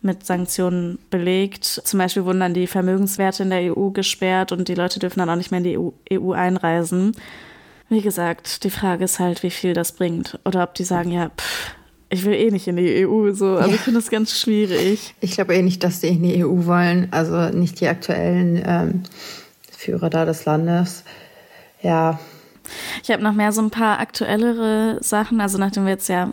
[0.00, 1.64] mit Sanktionen belegt.
[1.64, 5.30] Zum Beispiel wurden dann die Vermögenswerte in der EU gesperrt und die Leute dürfen dann
[5.30, 7.12] auch nicht mehr in die EU, EU einreisen.
[7.88, 10.38] Wie gesagt, die Frage ist halt, wie viel das bringt.
[10.44, 11.74] Oder ob die sagen, ja, pff,
[12.10, 13.32] ich will eh nicht in die EU.
[13.32, 13.56] So.
[13.56, 13.74] Also ja.
[13.74, 15.14] ich finde das ganz schwierig.
[15.20, 17.08] Ich glaube eh nicht, dass die in die EU wollen.
[17.10, 19.02] Also nicht die aktuellen ähm,
[19.70, 21.04] Führer da des Landes.
[21.82, 22.18] Ja,
[23.02, 26.32] ich habe noch mehr so ein paar aktuellere Sachen, also nachdem wir jetzt ja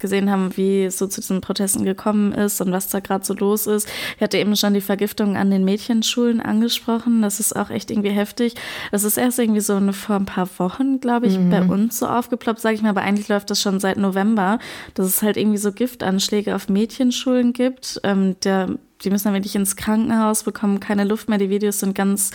[0.00, 3.34] gesehen haben, wie es so zu diesen Protesten gekommen ist und was da gerade so
[3.34, 3.88] los ist.
[4.16, 7.22] Ich hatte eben schon die Vergiftung an den Mädchenschulen angesprochen.
[7.22, 8.54] Das ist auch echt irgendwie heftig.
[8.92, 11.50] Das ist erst irgendwie so eine, vor ein paar Wochen, glaube ich, mhm.
[11.50, 14.58] bei uns so aufgeploppt, sage ich mal, aber eigentlich läuft das schon seit November,
[14.94, 18.00] dass es halt irgendwie so Giftanschläge auf Mädchenschulen gibt.
[18.02, 18.70] Ähm, der,
[19.02, 21.38] die müssen dann wirklich ins Krankenhaus, bekommen keine Luft mehr.
[21.38, 22.30] Die Videos sind ganz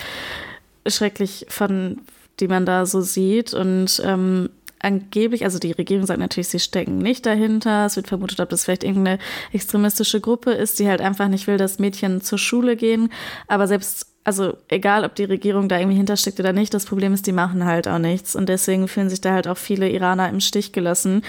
[0.87, 1.97] schrecklich von
[2.41, 3.53] die man da so sieht.
[3.53, 4.49] Und ähm,
[4.83, 7.85] angeblich, also die Regierung sagt natürlich, sie stecken nicht dahinter.
[7.85, 9.19] Es wird vermutet, ob das vielleicht irgendeine
[9.53, 13.11] extremistische Gruppe ist, die halt einfach nicht will, dass Mädchen zur Schule gehen.
[13.47, 17.27] Aber selbst, also egal, ob die Regierung da irgendwie hintersteckt oder nicht, das Problem ist,
[17.27, 18.35] die machen halt auch nichts.
[18.35, 21.23] Und deswegen fühlen sich da halt auch viele Iraner im Stich gelassen.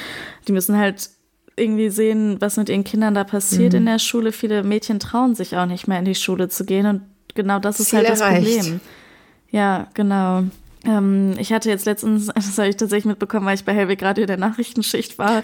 [0.49, 1.11] Die müssen halt
[1.57, 3.81] irgendwie sehen, was mit ihren Kindern da passiert mhm.
[3.81, 4.33] in der Schule.
[4.33, 6.87] Viele Mädchen trauen sich auch nicht mehr in die Schule zu gehen.
[6.87, 7.03] Und
[7.35, 8.61] genau das ist Ziel halt das erreicht.
[8.61, 8.81] Problem.
[9.51, 10.45] Ja, genau.
[10.85, 14.27] Ähm, ich hatte jetzt letztens, das habe ich tatsächlich mitbekommen, weil ich bei Helwig Radio
[14.27, 15.43] der Nachrichtenschicht war,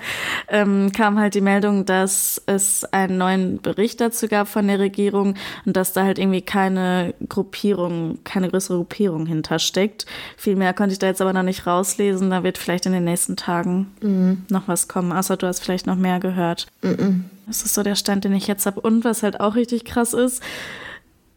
[0.49, 5.35] ähm, kam halt die Meldung, dass es einen neuen Bericht dazu gab von der Regierung
[5.65, 10.07] und dass da halt irgendwie keine Gruppierung, keine größere Gruppierung hintersteckt.
[10.37, 12.31] Viel mehr konnte ich da jetzt aber noch nicht rauslesen.
[12.31, 14.45] Da wird vielleicht in den nächsten Tagen mhm.
[14.49, 16.67] noch was kommen, außer du hast vielleicht noch mehr gehört.
[16.83, 17.25] Mhm.
[17.47, 18.81] Das ist so der Stand, den ich jetzt habe.
[18.81, 20.43] Und was halt auch richtig krass ist,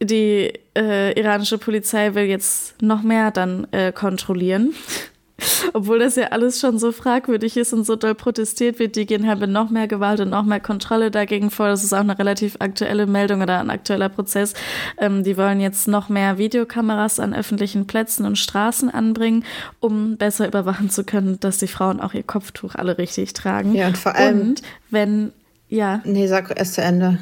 [0.01, 4.73] die äh, iranische Polizei will jetzt noch mehr dann äh, kontrollieren.
[5.73, 9.27] Obwohl das ja alles schon so fragwürdig ist und so doll protestiert wird, die gehen
[9.27, 11.67] halt mit noch mehr Gewalt und noch mehr Kontrolle dagegen vor.
[11.67, 14.53] Das ist auch eine relativ aktuelle Meldung oder ein aktueller Prozess.
[14.97, 19.43] Ähm, die wollen jetzt noch mehr Videokameras an öffentlichen Plätzen und Straßen anbringen,
[19.79, 23.73] um besser überwachen zu können, dass die Frauen auch ihr Kopftuch alle richtig tragen.
[23.73, 24.41] Ja, und vor allem.
[24.41, 25.31] Und wenn,
[25.69, 26.01] ja.
[26.03, 27.19] Nee, sag erst zu Ende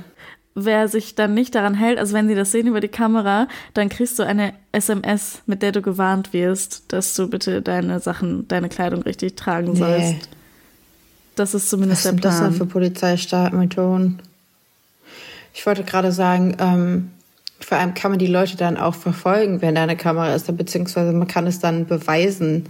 [0.65, 3.89] wer sich dann nicht daran hält, also wenn sie das sehen über die Kamera, dann
[3.89, 8.69] kriegst du eine SMS, mit der du gewarnt wirst, dass du bitte deine Sachen, deine
[8.69, 9.79] Kleidung richtig tragen nee.
[9.79, 10.29] sollst.
[11.35, 12.31] Das ist zumindest Was der Plan.
[12.33, 14.21] Was sind das für Polizeistartmethoden?
[15.53, 17.11] Ich wollte gerade sagen, ähm,
[17.59, 21.11] vor allem kann man die Leute dann auch verfolgen, wenn da eine Kamera ist, beziehungsweise
[21.11, 22.65] man kann es dann beweisen.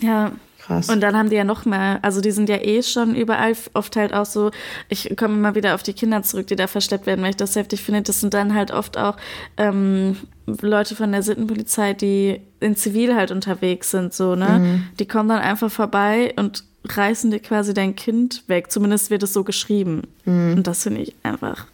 [0.00, 0.32] Ja,
[0.66, 0.88] Krass.
[0.88, 3.96] Und dann haben die ja noch mehr, also die sind ja eh schon überall, oft
[3.96, 4.52] halt auch so,
[4.88, 7.56] ich komme immer wieder auf die Kinder zurück, die da versteckt werden, weil ich das
[7.56, 8.02] heftig finde.
[8.02, 9.16] Das sind dann halt oft auch
[9.56, 14.58] ähm, Leute von der Sittenpolizei, die in Zivil halt unterwegs sind, so, ne?
[14.60, 14.84] Mhm.
[15.00, 18.70] Die kommen dann einfach vorbei und reißen dir quasi dein Kind weg.
[18.70, 20.02] Zumindest wird es so geschrieben.
[20.24, 20.54] Mhm.
[20.58, 21.66] Und das finde ich einfach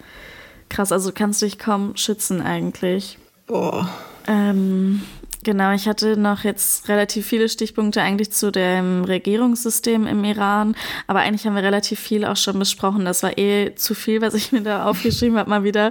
[0.68, 0.92] krass.
[0.92, 3.18] Also du kannst dich kaum schützen eigentlich.
[3.46, 3.88] Boah.
[4.26, 5.02] Ähm,
[5.48, 11.20] Genau, ich hatte noch jetzt relativ viele Stichpunkte eigentlich zu dem Regierungssystem im Iran, aber
[11.20, 13.06] eigentlich haben wir relativ viel auch schon besprochen.
[13.06, 15.90] Das war eh zu viel, was ich mir da aufgeschrieben habe, mal wieder.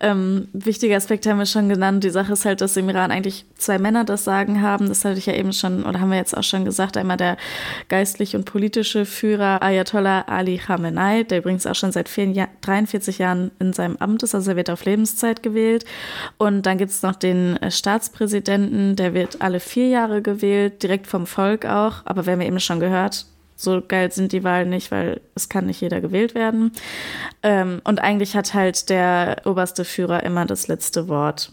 [0.00, 2.04] Ähm, wichtige Aspekte haben wir schon genannt.
[2.04, 4.88] Die Sache ist halt, dass im Iran eigentlich zwei Männer das Sagen haben.
[4.88, 6.98] Das hatte ich ja eben schon, oder haben wir jetzt auch schon gesagt.
[6.98, 7.38] Einmal der
[7.88, 13.52] geistliche und politische Führer Ayatollah Ali Khamenei, der übrigens auch schon seit vier, 43 Jahren
[13.58, 15.86] in seinem Amt ist, also er wird auf Lebenszeit gewählt.
[16.36, 21.06] Und dann gibt es noch den äh, Staatspräsidenten, der wird alle vier Jahre gewählt, direkt
[21.06, 22.02] vom Volk auch.
[22.04, 23.26] Aber wir haben eben schon gehört,
[23.60, 26.70] so geil sind die Wahlen nicht, weil es kann nicht jeder gewählt werden.
[27.42, 31.50] Ähm, und eigentlich hat halt der oberste Führer immer das letzte Wort.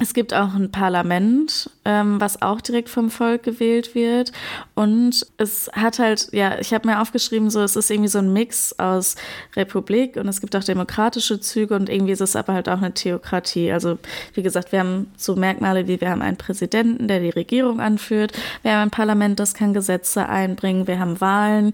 [0.00, 4.32] Es gibt auch ein Parlament, ähm, was auch direkt vom Volk gewählt wird.
[4.74, 8.32] Und es hat halt, ja, ich habe mir aufgeschrieben, so es ist irgendwie so ein
[8.32, 9.14] Mix aus
[9.54, 12.94] Republik und es gibt auch demokratische Züge und irgendwie ist es aber halt auch eine
[12.94, 13.70] Theokratie.
[13.70, 13.98] Also
[14.32, 18.32] wie gesagt, wir haben so Merkmale wie wir haben einen Präsidenten, der die Regierung anführt,
[18.62, 21.72] wir haben ein Parlament, das kann Gesetze einbringen, wir haben Wahlen Zahlen,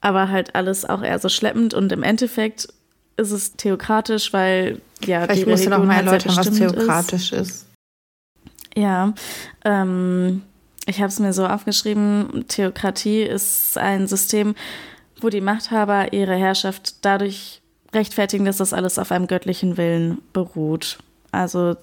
[0.00, 2.68] aber halt alles auch eher so schleppend und im Endeffekt
[3.16, 7.32] ist es theokratisch, weil ja Vielleicht die musst Religion noch mal halt erläutern, was theokratisch
[7.32, 7.50] ist.
[7.50, 7.66] ist.
[8.76, 9.14] Ja,
[9.64, 10.42] ähm,
[10.86, 14.54] ich habe es mir so aufgeschrieben, Theokratie ist ein System,
[15.20, 17.60] wo die Machthaber ihre Herrschaft dadurch
[17.92, 20.98] rechtfertigen, dass das alles auf einem göttlichen Willen beruht.
[21.32, 21.76] Also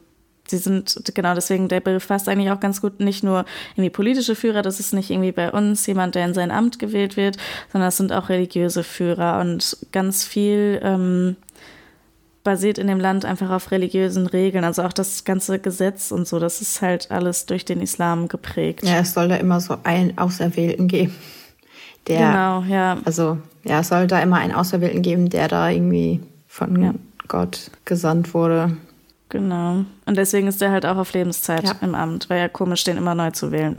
[0.48, 4.36] sie sind, genau deswegen, der Begriff passt eigentlich auch ganz gut, nicht nur irgendwie politische
[4.36, 7.38] Führer, das ist nicht irgendwie bei uns jemand, der in sein Amt gewählt wird,
[7.72, 11.36] sondern es sind auch religiöse Führer und ganz viel ähm,
[12.48, 14.64] basiert in dem Land einfach auf religiösen Regeln.
[14.64, 18.88] Also auch das ganze Gesetz und so, das ist halt alles durch den Islam geprägt.
[18.88, 21.14] Ja, es soll da immer so einen Auserwählten geben.
[22.08, 23.00] Der, genau, ja.
[23.04, 26.94] Also, ja, es soll da immer einen Auserwählten geben, der da irgendwie von ja.
[27.28, 28.78] Gott gesandt wurde.
[29.30, 29.86] Genau.
[30.06, 31.76] Und deswegen ist er halt auch auf Lebenszeit ja.
[31.82, 33.76] im Amt, weil ja komisch, den immer neu zu wählen.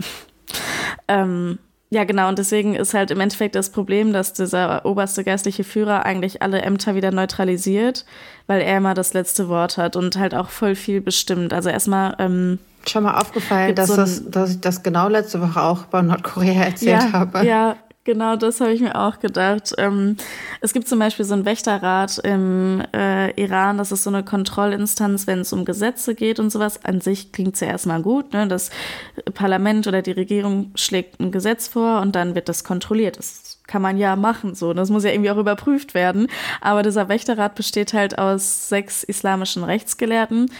[1.08, 1.58] ähm,
[1.90, 2.28] ja, genau.
[2.28, 6.60] Und deswegen ist halt im Endeffekt das Problem, dass dieser oberste geistliche Führer eigentlich alle
[6.60, 8.04] Ämter wieder neutralisiert,
[8.46, 11.54] weil er immer das letzte Wort hat und halt auch voll viel bestimmt.
[11.54, 12.14] Also erstmal.
[12.18, 16.02] Ähm, Schon mal aufgefallen, dass, so das, dass ich das genau letzte Woche auch bei
[16.02, 17.44] Nordkorea erzählt ja, habe.
[17.46, 17.76] Ja,
[18.08, 19.74] Genau, das habe ich mir auch gedacht.
[19.76, 20.16] Ähm,
[20.62, 25.26] es gibt zum Beispiel so einen Wächterrat im äh, Iran, das ist so eine Kontrollinstanz,
[25.26, 26.82] wenn es um Gesetze geht und sowas.
[26.86, 28.32] An sich klingt es ja erstmal gut.
[28.32, 28.48] Ne?
[28.48, 28.70] Das
[29.34, 33.18] Parlament oder die Regierung schlägt ein Gesetz vor und dann wird das kontrolliert.
[33.18, 34.72] Das kann man ja machen so.
[34.72, 36.28] Das muss ja irgendwie auch überprüft werden.
[36.62, 40.50] Aber dieser Wächterrat besteht halt aus sechs islamischen Rechtsgelehrten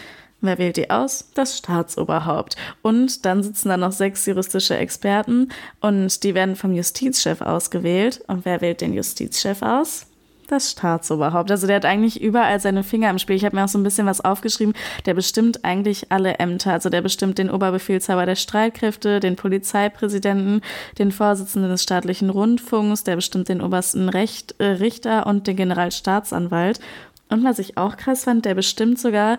[0.40, 1.30] Wer wählt die aus?
[1.34, 2.56] Das Staatsoberhaupt.
[2.82, 5.48] Und dann sitzen da noch sechs juristische Experten
[5.80, 8.22] und die werden vom Justizchef ausgewählt.
[8.28, 10.06] Und wer wählt den Justizchef aus?
[10.46, 11.50] Das Staatsoberhaupt.
[11.50, 13.36] Also der hat eigentlich überall seine Finger im Spiel.
[13.36, 14.72] Ich habe mir auch so ein bisschen was aufgeschrieben.
[15.04, 16.72] Der bestimmt eigentlich alle Ämter.
[16.72, 20.62] Also der bestimmt den Oberbefehlshaber der Streitkräfte, den Polizeipräsidenten,
[20.98, 26.80] den Vorsitzenden des staatlichen Rundfunks, der bestimmt den obersten Recht, äh, Richter und den Generalstaatsanwalt.
[27.28, 29.38] Und was ich auch krass fand, der bestimmt sogar,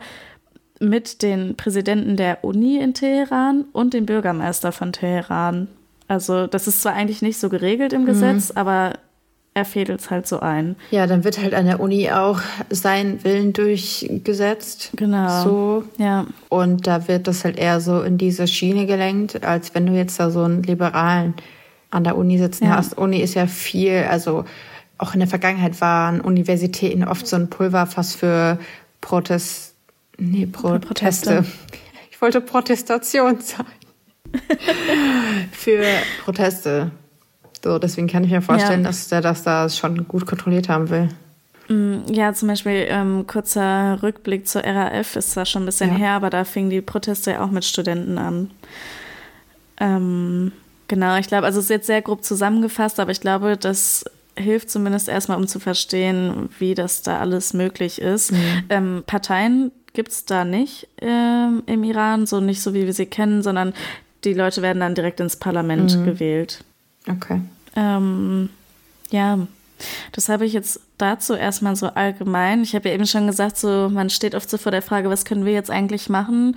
[0.79, 5.67] mit den Präsidenten der Uni in Teheran und dem Bürgermeister von Teheran.
[6.07, 8.57] Also das ist zwar eigentlich nicht so geregelt im Gesetz, mhm.
[8.57, 8.93] aber
[9.53, 10.75] er fädelt es halt so ein.
[10.91, 14.91] Ja, dann wird halt an der Uni auch sein Willen durchgesetzt.
[14.95, 15.43] Genau.
[15.43, 15.83] So.
[15.97, 16.25] Ja.
[16.49, 20.19] Und da wird das halt eher so in diese Schiene gelenkt, als wenn du jetzt
[20.19, 21.33] da so einen Liberalen
[21.91, 22.77] an der Uni sitzen ja.
[22.77, 22.97] hast.
[22.97, 24.45] Uni ist ja viel, also
[24.97, 28.59] auch in der Vergangenheit waren Universitäten oft so ein Pulverfass für
[29.01, 29.68] Protest,
[30.19, 31.45] nee, Pro Proteste.
[32.11, 33.69] Ich wollte Protestation sagen.
[35.51, 35.83] für
[36.23, 36.91] Proteste.
[37.63, 38.87] So, deswegen kann ich mir vorstellen, ja.
[38.87, 41.09] dass der das da schon gut kontrolliert haben will.
[41.67, 45.97] Mm, ja, zum Beispiel ähm, kurzer Rückblick zur RAF ist zwar schon ein bisschen ja.
[45.97, 48.51] her, aber da fingen die Proteste ja auch mit Studenten an.
[49.79, 50.51] Ähm,
[50.87, 54.05] genau, ich glaube, also es ist jetzt sehr grob zusammengefasst, aber ich glaube, das
[54.35, 58.31] hilft zumindest erstmal, um zu verstehen, wie das da alles möglich ist.
[58.31, 58.63] Mhm.
[58.69, 63.05] Ähm, Parteien gibt es da nicht ähm, im Iran, so nicht so wie wir sie
[63.05, 63.73] kennen, sondern
[64.23, 66.05] die Leute werden dann direkt ins Parlament mhm.
[66.05, 66.63] gewählt.
[67.05, 67.41] Okay.
[67.75, 68.47] Ähm,
[69.09, 69.39] ja,
[70.13, 72.63] das habe ich jetzt dazu erstmal so allgemein.
[72.63, 75.25] Ich habe ja eben schon gesagt, so man steht oft so vor der Frage, was
[75.25, 76.55] können wir jetzt eigentlich machen?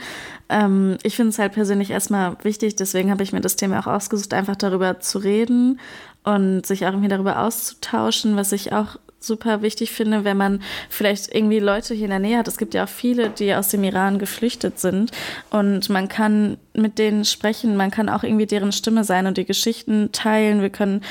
[0.49, 3.89] Ähm, ich finde es halt persönlich erstmal wichtig, deswegen habe ich mir das Thema auch
[3.89, 5.81] ausgesucht, einfach darüber zu reden
[6.23, 11.35] und sich auch irgendwie darüber auszutauschen, was ich auch super wichtig finde, wenn man vielleicht
[11.35, 12.49] irgendwie Leute hier in der Nähe hat.
[12.49, 15.11] Es gibt ja auch viele, die aus dem Iran geflüchtet sind
[15.51, 19.45] und man kann mit denen sprechen, man kann auch irgendwie deren Stimme sein und die
[19.45, 20.63] Geschichten teilen.
[20.63, 21.03] Wir können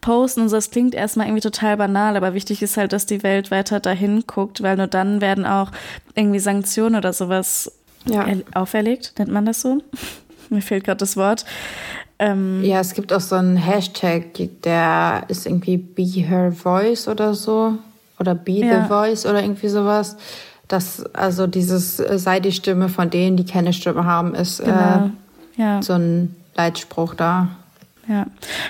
[0.00, 0.56] posten und so.
[0.56, 4.24] Das klingt erstmal irgendwie total banal, aber wichtig ist halt, dass die Welt weiter dahin
[4.26, 5.70] guckt, weil nur dann werden auch
[6.14, 7.72] irgendwie Sanktionen oder sowas
[8.04, 8.26] ja.
[8.54, 9.78] auferlegt, nennt man das so?
[10.50, 11.44] Mir fehlt gerade das Wort.
[12.18, 17.34] Ähm, ja, es gibt auch so einen Hashtag, der ist irgendwie Be Her Voice oder
[17.34, 17.74] so.
[18.18, 18.82] Oder Be ja.
[18.82, 20.16] the Voice oder irgendwie sowas.
[20.68, 25.10] Das, also dieses äh, sei die Stimme von denen, die keine Stimme haben, ist genau.
[25.56, 25.82] äh, ja.
[25.82, 27.48] so ein Leitspruch da.
[28.08, 28.26] Ja,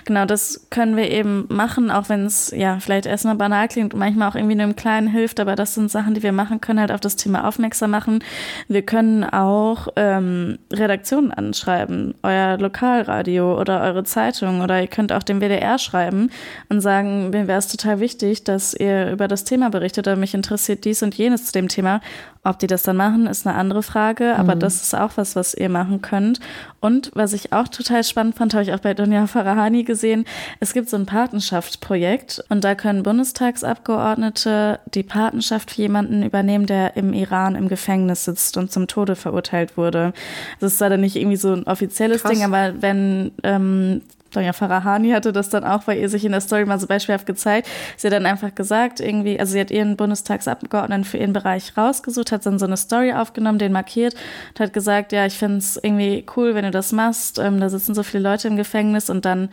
[0.07, 4.01] genau, das können wir eben machen, auch wenn es ja vielleicht erstmal banal klingt und
[4.01, 6.80] manchmal auch irgendwie nur im Kleinen hilft, aber das sind Sachen, die wir machen können,
[6.80, 8.24] halt auf das Thema aufmerksam machen.
[8.68, 15.22] Wir können auch ähm, Redaktionen anschreiben, euer Lokalradio oder eure Zeitung oder ihr könnt auch
[15.22, 16.30] dem WDR schreiben
[16.70, 20.32] und sagen, mir wäre es total wichtig, dass ihr über das Thema berichtet oder mich
[20.32, 22.01] interessiert dies und jenes zu dem Thema
[22.47, 24.61] ob die das dann machen, ist eine andere Frage, aber mhm.
[24.61, 26.41] das ist auch was, was ihr machen könnt.
[26.81, 30.25] Und was ich auch total spannend fand, habe ich auch bei Donja Farahani gesehen,
[30.61, 36.97] es gibt so ein Patenschaftsprojekt und da können Bundestagsabgeordnete die Patenschaft für jemanden übernehmen, der
[36.97, 40.13] im Iran im Gefängnis sitzt und zum Tode verurteilt wurde.
[40.61, 42.31] Das ist leider nicht irgendwie so ein offizielles Krass.
[42.31, 44.03] Ding, aber wenn ähm,
[44.37, 47.24] Sonja Farahani hatte das dann auch bei ihr sich in der Story mal so beispielhaft
[47.24, 47.68] gezeigt.
[47.97, 52.32] Sie hat dann einfach gesagt, irgendwie, also sie hat ihren Bundestagsabgeordneten für ihren Bereich rausgesucht,
[52.32, 54.14] hat dann so eine Story aufgenommen, den markiert
[54.51, 57.39] und hat gesagt, ja, ich finde es irgendwie cool, wenn du das machst.
[57.39, 59.49] Ähm, da sitzen so viele Leute im Gefängnis und dann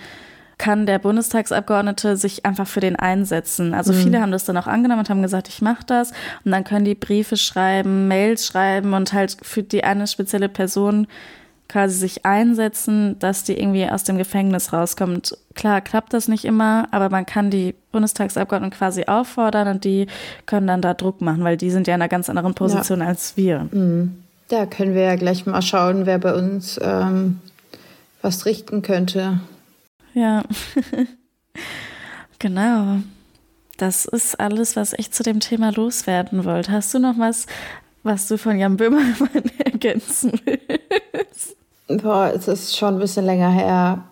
[0.57, 3.73] kann der Bundestagsabgeordnete sich einfach für den einsetzen.
[3.73, 3.97] Also mhm.
[3.97, 6.11] viele haben das dann auch angenommen und haben gesagt, ich mache das.
[6.43, 11.07] Und dann können die Briefe schreiben, Mails schreiben und halt für die eine spezielle Person
[11.73, 15.35] quasi sich einsetzen, dass die irgendwie aus dem Gefängnis rauskommt.
[15.55, 20.05] Klar klappt das nicht immer, aber man kann die Bundestagsabgeordneten quasi auffordern und die
[20.45, 23.07] können dann da Druck machen, weil die sind ja in einer ganz anderen Position ja.
[23.07, 23.67] als wir.
[23.71, 24.23] Mhm.
[24.49, 27.39] Da können wir ja gleich mal schauen, wer bei uns ähm,
[28.21, 29.39] was richten könnte.
[30.13, 30.43] Ja,
[32.37, 32.99] genau.
[33.77, 36.71] Das ist alles, was ich zu dem Thema loswerden wollte.
[36.71, 37.47] Hast du noch was,
[38.03, 41.02] was du von Jan Böhmermann ergänzen willst?
[41.87, 44.03] Boah, es ist schon ein bisschen länger her.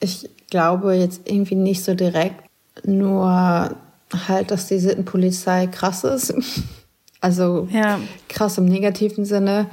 [0.00, 2.44] Ich glaube jetzt irgendwie nicht so direkt.
[2.84, 3.76] Nur
[4.28, 6.34] halt, dass die Sittenpolizei krass ist.
[7.20, 7.98] Also ja.
[8.28, 9.70] krass im negativen Sinne.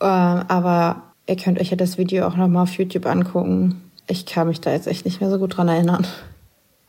[0.00, 3.82] Ähm, aber ihr könnt euch ja das Video auch nochmal auf YouTube angucken.
[4.06, 6.06] Ich kann mich da jetzt echt nicht mehr so gut dran erinnern.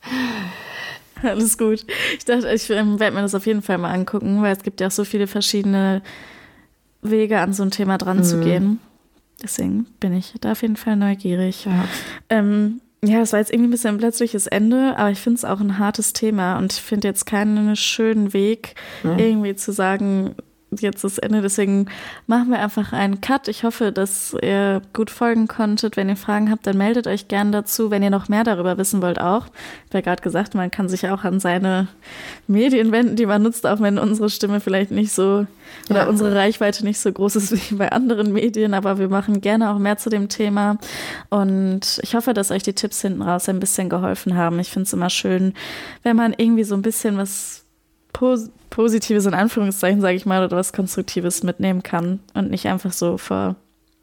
[1.22, 1.84] Alles gut.
[2.16, 4.80] Ich dachte, ich ähm, werde mir das auf jeden Fall mal angucken, weil es gibt
[4.80, 6.00] ja auch so viele verschiedene
[7.02, 8.24] Wege, an so ein Thema dran mhm.
[8.24, 8.80] zu gehen.
[9.42, 11.66] Deswegen bin ich da auf jeden Fall neugierig.
[11.66, 11.84] Ja,
[12.30, 15.44] ähm, ja es war jetzt irgendwie ein bisschen ein plötzliches Ende, aber ich finde es
[15.44, 18.74] auch ein hartes Thema und ich finde jetzt keinen schönen Weg,
[19.04, 19.16] ja.
[19.18, 20.34] irgendwie zu sagen,
[20.72, 21.42] jetzt das Ende.
[21.42, 21.86] Deswegen
[22.26, 23.48] machen wir einfach einen Cut.
[23.48, 25.96] Ich hoffe, dass ihr gut folgen konntet.
[25.96, 27.90] Wenn ihr Fragen habt, dann meldet euch gerne dazu.
[27.90, 29.46] Wenn ihr noch mehr darüber wissen wollt, auch.
[29.46, 31.88] Ich habe ja gerade gesagt, man kann sich auch an seine
[32.46, 35.46] Medien wenden, die man nutzt, auch wenn unsere Stimme vielleicht nicht so
[35.90, 36.08] oder ja.
[36.08, 38.74] unsere Reichweite nicht so groß ist wie bei anderen Medien.
[38.74, 40.78] Aber wir machen gerne auch mehr zu dem Thema.
[41.30, 44.58] Und ich hoffe, dass euch die Tipps hinten raus ein bisschen geholfen haben.
[44.58, 45.54] Ich finde es immer schön,
[46.02, 47.65] wenn man irgendwie so ein bisschen was
[48.16, 52.92] Pos Positives in Anführungszeichen, sage ich mal, oder was Konstruktives mitnehmen kann und nicht einfach
[52.92, 53.56] so vor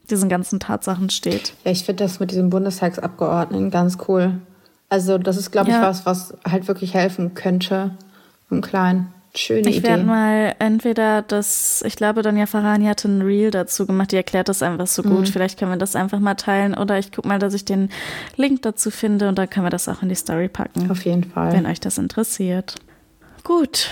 [0.10, 1.54] diesen ganzen Tatsachen steht.
[1.66, 4.34] Ja, ich finde das mit diesem Bundestagsabgeordneten ganz cool.
[4.90, 5.82] Also das ist, glaube ich, ja.
[5.82, 7.92] was, was halt wirklich helfen könnte
[8.52, 9.12] im Kleinen.
[9.36, 9.78] Schöne ich Idee.
[9.78, 14.16] Ich werde mal entweder das, ich glaube, Donja Farani hatte ein Reel dazu gemacht, die
[14.16, 15.22] erklärt das einfach so gut.
[15.22, 15.26] Mhm.
[15.26, 17.90] Vielleicht können wir das einfach mal teilen oder ich gucke mal, dass ich den
[18.38, 20.92] Link dazu finde und dann können wir das auch in die Story packen.
[20.92, 21.52] Auf jeden Fall.
[21.52, 22.76] Wenn euch das interessiert.
[23.44, 23.90] Gut.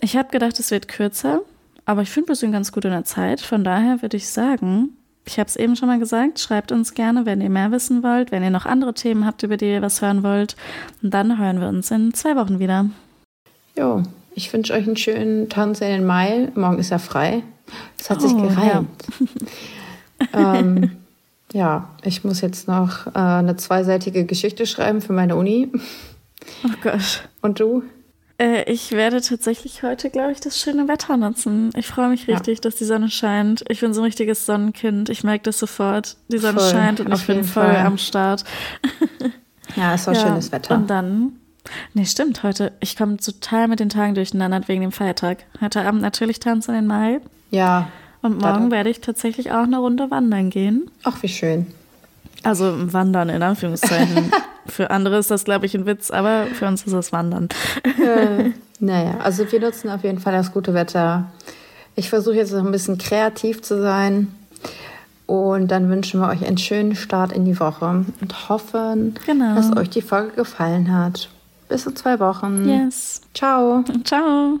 [0.00, 1.40] Ich habe gedacht, es wird kürzer,
[1.84, 3.40] aber ich finde, wir sind ganz gut in der Zeit.
[3.40, 4.90] Von daher würde ich sagen,
[5.24, 8.32] ich habe es eben schon mal gesagt, schreibt uns gerne, wenn ihr mehr wissen wollt,
[8.32, 10.56] wenn ihr noch andere Themen habt, über die ihr was hören wollt.
[11.02, 12.86] Und dann hören wir uns in zwei Wochen wieder.
[13.76, 14.02] Jo,
[14.34, 16.50] ich wünsche euch einen schönen Tanz in den Mai.
[16.54, 17.42] Morgen ist ja frei.
[17.98, 18.88] Es hat oh, sich gereimt.
[20.32, 20.54] Ja.
[20.58, 20.92] ähm,
[21.52, 25.70] ja, ich muss jetzt noch äh, eine zweiseitige Geschichte schreiben für meine Uni.
[26.64, 27.28] Oh Gott.
[27.42, 27.82] Und du?
[28.40, 31.70] Äh, ich werde tatsächlich heute, glaube ich, das schöne Wetter nutzen.
[31.76, 32.60] Ich freue mich richtig, ja.
[32.62, 33.64] dass die Sonne scheint.
[33.68, 35.08] Ich bin so ein richtiges Sonnenkind.
[35.08, 36.16] Ich merke das sofort.
[36.28, 37.86] Die Sonne voll, scheint und ich bin voll Fall.
[37.86, 38.44] am Start.
[39.76, 40.74] Ja, es war ja, schönes Wetter.
[40.74, 41.32] Und dann
[41.94, 42.72] Nee, stimmt, heute.
[42.80, 45.44] Ich komme total mit den Tagen durcheinander wegen dem Feiertag.
[45.60, 47.20] Heute Abend natürlich tanzen in den Mai.
[47.50, 47.88] Ja.
[48.22, 50.90] Und morgen werde ich tatsächlich auch eine Runde wandern gehen.
[51.04, 51.66] Ach, wie schön.
[52.42, 54.32] Also wandern in Anführungszeichen.
[54.68, 57.48] für andere ist das, glaube ich, ein Witz, aber für uns ist es Wandern.
[57.84, 58.50] äh,
[58.80, 61.26] naja, also wir nutzen auf jeden Fall das gute Wetter.
[61.96, 64.28] Ich versuche jetzt noch ein bisschen kreativ zu sein.
[65.26, 67.84] Und dann wünschen wir euch einen schönen Start in die Woche
[68.20, 69.56] und hoffen, genau.
[69.56, 71.28] dass euch die Folge gefallen hat.
[71.68, 72.66] Bis in zwei Wochen.
[72.66, 73.20] Yes.
[73.34, 73.84] Ciao.
[74.04, 74.56] Ciao.